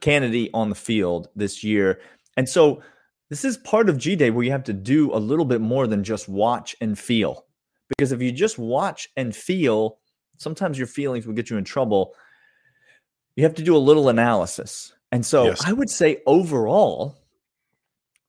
Kennedy 0.00 0.50
on 0.54 0.70
the 0.70 0.74
field 0.74 1.28
this 1.36 1.62
year. 1.62 2.00
And 2.36 2.48
so 2.48 2.82
this 3.30 3.44
is 3.44 3.56
part 3.58 3.88
of 3.88 3.98
G 3.98 4.16
Day 4.16 4.30
where 4.30 4.44
you 4.44 4.50
have 4.50 4.64
to 4.64 4.72
do 4.72 5.14
a 5.14 5.18
little 5.18 5.44
bit 5.44 5.60
more 5.60 5.86
than 5.86 6.04
just 6.04 6.28
watch 6.28 6.74
and 6.80 6.98
feel. 6.98 7.44
Because 7.88 8.12
if 8.12 8.20
you 8.20 8.32
just 8.32 8.58
watch 8.58 9.08
and 9.16 9.34
feel 9.34 9.98
sometimes 10.38 10.78
your 10.78 10.86
feelings 10.86 11.26
will 11.26 11.34
get 11.34 11.50
you 11.50 11.58
in 11.58 11.64
trouble. 11.64 12.14
You 13.36 13.44
have 13.44 13.54
to 13.54 13.62
do 13.62 13.76
a 13.76 13.78
little 13.78 14.08
analysis. 14.08 14.92
And 15.12 15.24
so 15.24 15.44
Yes. 15.44 15.62
I 15.66 15.72
would 15.72 15.90
say 15.90 16.22
overall, 16.26 17.16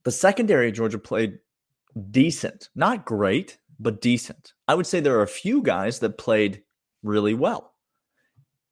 the 0.03 0.12
secondary 0.12 0.69
of 0.69 0.75
Georgia 0.75 0.99
played 0.99 1.39
decent, 2.12 2.69
not 2.75 3.05
great, 3.05 3.57
but 3.79 4.01
decent. 4.01 4.53
I 4.67 4.75
would 4.75 4.85
say 4.88 4.99
there 4.99 5.17
are 5.17 5.23
a 5.23 5.27
few 5.27 5.62
guys 5.62 5.99
that 5.99 6.17
played 6.17 6.63
really 7.03 7.33
well. 7.33 7.73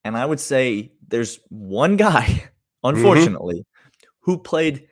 And 0.03 0.17
I 0.17 0.25
would 0.25 0.39
say 0.39 0.93
there's 1.07 1.39
one 1.49 1.97
guy, 1.97 2.23
mm-hmm. 2.25 2.95
unfortunately, 2.95 3.65
who 4.21 4.37
played 4.37 4.86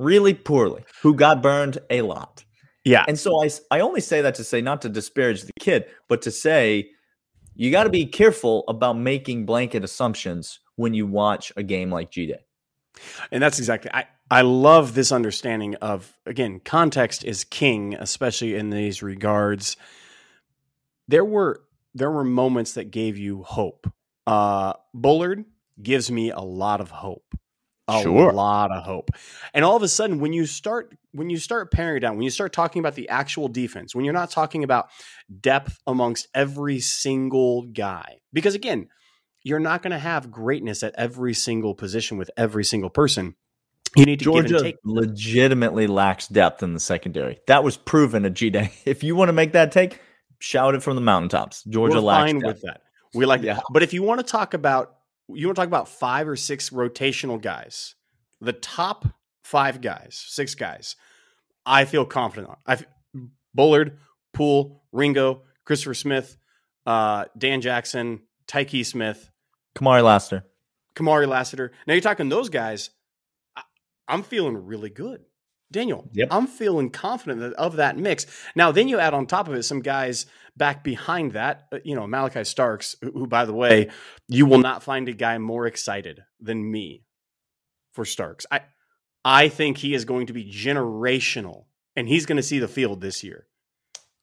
really 0.00 0.34
poorly, 0.34 0.84
who 1.02 1.14
got 1.14 1.42
burned 1.42 1.78
a 1.90 2.02
lot. 2.02 2.44
Yeah. 2.84 3.04
And 3.06 3.18
so 3.18 3.42
I, 3.44 3.50
I 3.70 3.80
only 3.80 4.00
say 4.00 4.22
that 4.22 4.34
to 4.36 4.44
say 4.44 4.60
not 4.60 4.82
to 4.82 4.88
disparage 4.88 5.42
the 5.42 5.52
kid, 5.60 5.84
but 6.08 6.22
to 6.22 6.30
say 6.30 6.90
you 7.54 7.70
got 7.70 7.84
to 7.84 7.90
be 7.90 8.06
careful 8.06 8.64
about 8.68 8.96
making 8.96 9.44
blanket 9.44 9.84
assumptions 9.84 10.60
when 10.76 10.94
you 10.94 11.06
watch 11.06 11.52
a 11.56 11.62
game 11.62 11.90
like 11.90 12.10
G 12.10 12.26
Day. 12.26 12.46
And 13.30 13.42
that's 13.42 13.58
exactly 13.58 13.90
I 13.92 14.06
I 14.30 14.42
love 14.42 14.94
this 14.94 15.12
understanding 15.12 15.74
of 15.76 16.16
again, 16.24 16.60
context 16.60 17.24
is 17.24 17.44
king, 17.44 17.94
especially 17.94 18.54
in 18.54 18.70
these 18.70 19.02
regards. 19.02 19.76
There 21.08 21.24
were 21.24 21.62
there 21.94 22.10
were 22.10 22.24
moments 22.24 22.72
that 22.74 22.90
gave 22.90 23.18
you 23.18 23.42
hope. 23.42 23.92
Uh 24.26 24.72
Bullard 24.94 25.44
gives 25.82 26.10
me 26.10 26.30
a 26.30 26.40
lot 26.40 26.80
of 26.80 26.90
hope. 26.90 27.34
Sure, 27.90 27.98
a 27.98 28.02
Sure. 28.04 28.32
lot 28.32 28.70
of 28.72 28.84
hope. 28.84 29.10
And 29.54 29.64
all 29.64 29.76
of 29.76 29.82
a 29.82 29.88
sudden 29.88 30.18
when 30.20 30.32
you 30.32 30.46
start 30.46 30.94
when 31.12 31.28
you 31.28 31.38
start 31.38 31.72
paring 31.72 31.96
it 31.96 32.00
down, 32.00 32.14
when 32.16 32.22
you 32.22 32.30
start 32.30 32.52
talking 32.52 32.78
about 32.80 32.94
the 32.94 33.08
actual 33.08 33.48
defense, 33.48 33.94
when 33.94 34.04
you're 34.04 34.14
not 34.14 34.30
talking 34.30 34.62
about 34.62 34.88
depth 35.40 35.78
amongst 35.86 36.28
every 36.34 36.78
single 36.80 37.62
guy. 37.62 38.18
Because 38.32 38.54
again, 38.54 38.88
you're 39.42 39.58
not 39.58 39.82
going 39.82 39.90
to 39.92 39.98
have 39.98 40.30
greatness 40.30 40.82
at 40.84 40.94
every 40.96 41.34
single 41.34 41.74
position 41.74 42.16
with 42.18 42.30
every 42.36 42.64
single 42.64 42.90
person. 42.90 43.34
You 43.96 44.04
need 44.06 44.20
to 44.20 44.24
Georgia 44.24 44.60
take. 44.60 44.76
legitimately 44.84 45.88
lacks 45.88 46.28
depth 46.28 46.62
in 46.62 46.74
the 46.74 46.80
secondary. 46.80 47.40
That 47.48 47.64
was 47.64 47.76
proven 47.76 48.24
at 48.24 48.34
G 48.34 48.50
Day. 48.50 48.70
If 48.84 49.02
you 49.02 49.16
want 49.16 49.30
to 49.30 49.32
make 49.32 49.52
that 49.52 49.72
take, 49.72 50.00
shout 50.38 50.74
it 50.76 50.82
from 50.82 50.94
the 50.94 51.00
mountaintops. 51.02 51.64
Georgia 51.64 51.94
We're 51.96 52.00
lacks 52.02 52.30
fine 52.30 52.40
depth. 52.40 52.46
with 52.46 52.62
that. 52.62 52.82
We 53.14 53.26
like 53.26 53.42
Yeah. 53.42 53.54
that. 53.54 53.64
But 53.72 53.82
if 53.82 53.92
you 53.92 54.02
want 54.04 54.20
to 54.20 54.24
talk 54.30 54.54
about 54.54 54.94
you 55.34 55.46
want 55.46 55.56
to 55.56 55.60
talk 55.60 55.68
about 55.68 55.88
five 55.88 56.28
or 56.28 56.36
six 56.36 56.70
rotational 56.70 57.40
guys, 57.40 57.94
the 58.40 58.52
top 58.52 59.06
five 59.42 59.80
guys, 59.80 60.22
six 60.26 60.54
guys, 60.54 60.96
I 61.66 61.84
feel 61.84 62.04
confident 62.04 62.50
on. 62.50 62.56
I 62.66 62.78
Bullard, 63.54 63.98
Poole, 64.32 64.84
Ringo, 64.92 65.42
Christopher 65.64 65.94
Smith, 65.94 66.36
uh, 66.86 67.24
Dan 67.36 67.60
Jackson, 67.60 68.20
Tykee 68.46 68.86
Smith, 68.86 69.30
Kamari 69.76 70.02
Lassiter. 70.02 70.44
Kamari 70.94 71.28
Lassiter. 71.28 71.72
Now 71.86 71.94
you're 71.94 72.00
talking 72.00 72.28
those 72.28 72.48
guys. 72.48 72.90
I, 73.56 73.62
I'm 74.08 74.22
feeling 74.22 74.66
really 74.66 74.90
good. 74.90 75.24
Daniel, 75.72 76.08
Yep. 76.12 76.28
I'm 76.30 76.46
feeling 76.46 76.90
confident 76.90 77.54
of 77.54 77.76
that 77.76 77.96
mix. 77.96 78.26
Now, 78.56 78.72
then 78.72 78.88
you 78.88 78.98
add 78.98 79.14
on 79.14 79.26
top 79.26 79.46
of 79.48 79.54
it 79.54 79.62
some 79.62 79.80
guys 79.80 80.26
back 80.56 80.82
behind 80.82 81.32
that. 81.32 81.66
uh, 81.72 81.78
You 81.84 81.94
know, 81.94 82.02
Malaki 82.06 82.44
Starks, 82.46 82.96
who, 83.00 83.10
who, 83.12 83.26
by 83.26 83.44
the 83.44 83.52
way, 83.54 83.88
you 84.28 84.46
will 84.46 84.58
not 84.58 84.82
find 84.82 85.08
a 85.08 85.12
guy 85.12 85.38
more 85.38 85.66
excited 85.66 86.22
than 86.40 86.70
me 86.70 87.04
for 87.92 88.04
Starks. 88.04 88.46
I, 88.50 88.60
I 89.24 89.48
think 89.48 89.78
he 89.78 89.94
is 89.94 90.04
going 90.04 90.26
to 90.26 90.32
be 90.32 90.44
generational, 90.50 91.66
and 91.94 92.08
he's 92.08 92.26
going 92.26 92.36
to 92.36 92.42
see 92.42 92.58
the 92.58 92.68
field 92.68 93.00
this 93.00 93.22
year. 93.22 93.46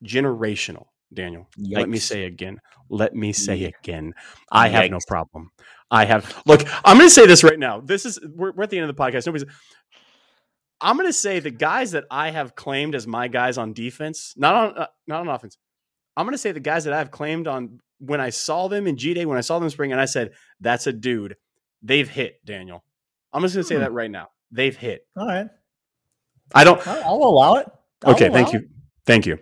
Generational, 0.03 0.87
Daniel. 1.13 1.47
Let 1.57 1.89
me 1.89 1.97
say 1.97 2.25
again. 2.25 2.59
Let 2.89 3.15
me 3.15 3.33
say 3.33 3.63
again. 3.65 4.13
I 4.51 4.67
have 4.69 4.91
no 4.91 4.99
problem. 5.07 5.51
I 5.89 6.05
have. 6.05 6.41
Look, 6.45 6.61
I'm 6.83 6.97
going 6.97 7.07
to 7.09 7.13
say 7.13 7.25
this 7.25 7.43
right 7.43 7.57
now. 7.57 7.79
This 7.79 8.05
is 8.05 8.19
we're, 8.35 8.51
we're 8.51 8.63
at 8.63 8.69
the 8.69 8.77
end 8.79 8.89
of 8.89 8.95
the 8.95 9.01
podcast. 9.01 9.25
Nobody's. 9.25 9.47
I'm 10.79 10.95
going 10.95 11.07
to 11.09 11.13
say 11.13 11.39
the 11.39 11.49
guys 11.51 11.91
that 11.91 12.05
I 12.11 12.29
have 12.31 12.55
claimed 12.55 12.93
as 12.95 13.07
my 13.07 13.27
guys 13.27 13.57
on 13.57 13.73
defense, 13.73 14.33
not 14.37 14.55
on 14.55 14.77
uh, 14.77 14.87
not 15.07 15.21
on 15.21 15.27
offense. 15.27 15.57
I'm 16.15 16.25
going 16.25 16.33
to 16.33 16.37
say 16.39 16.51
the 16.51 16.59
guys 16.59 16.83
that 16.85 16.93
I've 16.93 17.11
claimed 17.11 17.47
on 17.47 17.79
when 17.99 18.21
I 18.21 18.29
saw 18.29 18.67
them 18.67 18.85
in 18.87 18.97
G 18.97 19.13
Day, 19.13 19.25
when 19.25 19.37
I 19.37 19.41
saw 19.41 19.57
them 19.59 19.69
spring, 19.69 19.91
and 19.91 19.99
I 20.01 20.05
said 20.05 20.31
that's 20.59 20.85
a 20.87 20.93
dude. 20.93 21.35
They've 21.81 22.07
hit 22.09 22.43
Daniel. 22.45 22.83
I'm 23.33 23.41
just 23.41 23.53
going 23.55 23.63
to 23.63 23.67
say 23.67 23.75
Hmm. 23.75 23.81
that 23.81 23.91
right 23.93 24.09
now. 24.11 24.29
They've 24.51 24.75
hit. 24.75 25.01
All 25.17 25.27
right. 25.27 25.47
I 26.55 26.63
don't. 26.63 26.85
I'll, 26.87 27.03
I'll 27.03 27.15
allow 27.29 27.55
it. 27.55 27.67
I'll 28.05 28.13
Okay, 28.13 28.29
thank 28.29 28.47
allow 28.49 28.53
you. 28.53 28.59
it. 28.59 28.65
Thank 29.05 29.25
you. 29.25 29.39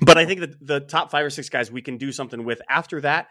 But 0.00 0.16
I 0.16 0.24
think 0.24 0.40
that 0.40 0.66
the 0.66 0.80
top 0.80 1.10
five 1.10 1.24
or 1.26 1.30
six 1.30 1.48
guys 1.48 1.70
we 1.70 1.82
can 1.82 1.98
do 1.98 2.12
something 2.12 2.44
with. 2.44 2.62
After 2.68 3.00
that, 3.02 3.28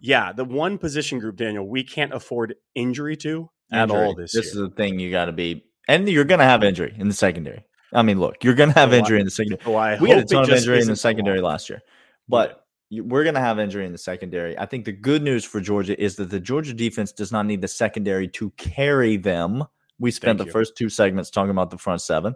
yeah, 0.00 0.32
the 0.32 0.44
one 0.44 0.78
position 0.78 1.18
group, 1.18 1.36
Daniel, 1.36 1.68
we 1.68 1.82
can't 1.84 2.12
afford 2.14 2.54
injury 2.74 3.16
to 3.18 3.50
at 3.72 3.84
Injury. 3.90 4.04
all 4.04 4.14
this, 4.14 4.32
This 4.32 4.54
year. 4.54 4.64
is 4.64 4.70
the 4.70 4.74
thing 4.76 5.00
you 5.00 5.10
got 5.10 5.24
to 5.24 5.32
be, 5.32 5.64
and 5.86 6.08
you're 6.08 6.24
going 6.24 6.38
to 6.38 6.44
have 6.44 6.62
injury 6.64 6.94
in 6.98 7.08
the 7.08 7.14
secondary. 7.14 7.64
I 7.92 8.02
mean, 8.02 8.18
look, 8.18 8.42
you're 8.42 8.54
going 8.54 8.72
to 8.72 8.78
have 8.78 8.92
Oh, 8.92 8.96
injury 8.96 9.20
in 9.20 9.24
the 9.24 9.30
secondary. 9.30 9.62
So 9.64 10.02
we 10.02 10.10
had 10.10 10.18
a 10.18 10.24
ton 10.24 10.44
of 10.44 10.50
injury 10.50 10.80
in 10.80 10.88
the 10.88 10.96
secondary 10.96 11.40
last 11.40 11.68
year, 11.68 11.82
but 12.28 12.66
we're 12.90 13.22
going 13.22 13.34
to 13.34 13.40
have 13.40 13.58
injury 13.58 13.86
in 13.86 13.92
the 13.92 13.98
secondary. 13.98 14.58
I 14.58 14.66
think 14.66 14.84
the 14.84 14.92
good 14.92 15.22
news 15.22 15.44
for 15.44 15.60
Georgia 15.60 16.00
is 16.00 16.16
that 16.16 16.30
the 16.30 16.40
Georgia 16.40 16.72
defense 16.72 17.12
does 17.12 17.32
not 17.32 17.46
need 17.46 17.60
the 17.60 17.68
secondary 17.68 18.28
to 18.28 18.50
carry 18.50 19.16
them. 19.16 19.64
We 19.98 20.10
spent 20.10 20.38
Thank 20.38 20.46
the 20.46 20.46
you. 20.46 20.52
first 20.52 20.76
two 20.76 20.88
segments 20.88 21.30
talking 21.30 21.50
about 21.50 21.70
the 21.70 21.78
front 21.78 22.00
seven, 22.02 22.34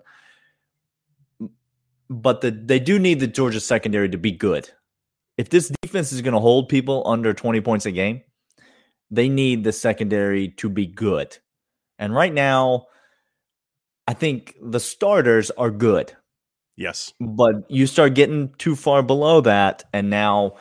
but 2.09 2.41
the, 2.41 2.51
they 2.51 2.81
do 2.81 2.99
need 2.99 3.21
the 3.21 3.27
Georgia 3.27 3.61
secondary 3.61 4.09
to 4.09 4.19
be 4.19 4.33
good. 4.33 4.69
If 5.37 5.51
this 5.51 5.71
defense 5.83 6.13
is 6.13 6.23
going 6.23 6.35
to 6.35 6.41
hold 6.41 6.69
people 6.69 7.03
under 7.07 7.33
20 7.33 7.61
points 7.61 7.87
a 7.87 7.93
game, 7.93 8.23
they 9.11 9.29
need 9.29 9.65
the 9.65 9.73
secondary 9.73 10.49
to 10.59 10.69
be 10.69 10.87
good. 10.87 11.37
And 11.99 12.15
right 12.15 12.33
now, 12.33 12.87
I 14.11 14.12
think 14.12 14.57
the 14.61 14.81
starters 14.81 15.53
are 15.53 15.70
good 15.70 16.16
yes. 16.77 17.12
but 17.20 17.70
you 17.70 17.87
start 17.87 18.14
getting 18.14 18.53
too 18.59 18.75
far 18.75 19.05
below 19.05 19.40
that, 19.42 19.85
and 19.92 20.11
now 20.11 20.57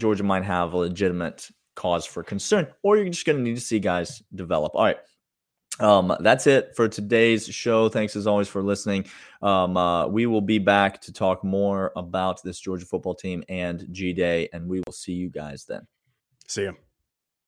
Georgia 0.00 0.24
might 0.24 0.42
have 0.42 0.72
a 0.72 0.78
legitimate 0.78 1.48
cause 1.76 2.04
for 2.04 2.24
concern, 2.24 2.66
or 2.82 2.96
you're 2.96 3.08
just 3.08 3.24
going 3.24 3.38
to 3.38 3.44
need 3.44 3.54
to 3.54 3.60
see 3.60 3.78
guys 3.78 4.20
develop. 4.34 4.74
All 4.74 4.82
right. 4.82 4.96
Um, 5.78 6.12
that's 6.18 6.48
it 6.48 6.74
for 6.74 6.88
today's 6.88 7.46
show. 7.46 7.88
Thanks 7.88 8.16
as 8.16 8.26
always 8.26 8.48
for 8.48 8.64
listening. 8.64 9.06
Um, 9.42 9.76
uh, 9.76 10.08
we 10.08 10.26
will 10.26 10.40
be 10.40 10.58
back 10.58 11.00
to 11.02 11.12
talk 11.12 11.44
more 11.44 11.92
about 11.94 12.42
this 12.42 12.58
Georgia 12.58 12.84
football 12.84 13.14
team 13.14 13.44
and 13.48 13.86
G 13.92 14.12
Day, 14.12 14.48
and 14.52 14.66
we 14.66 14.82
will 14.84 14.92
see 14.92 15.12
you 15.12 15.30
guys 15.30 15.66
then. 15.66 15.86
See 16.48 16.62
you. 16.62 16.76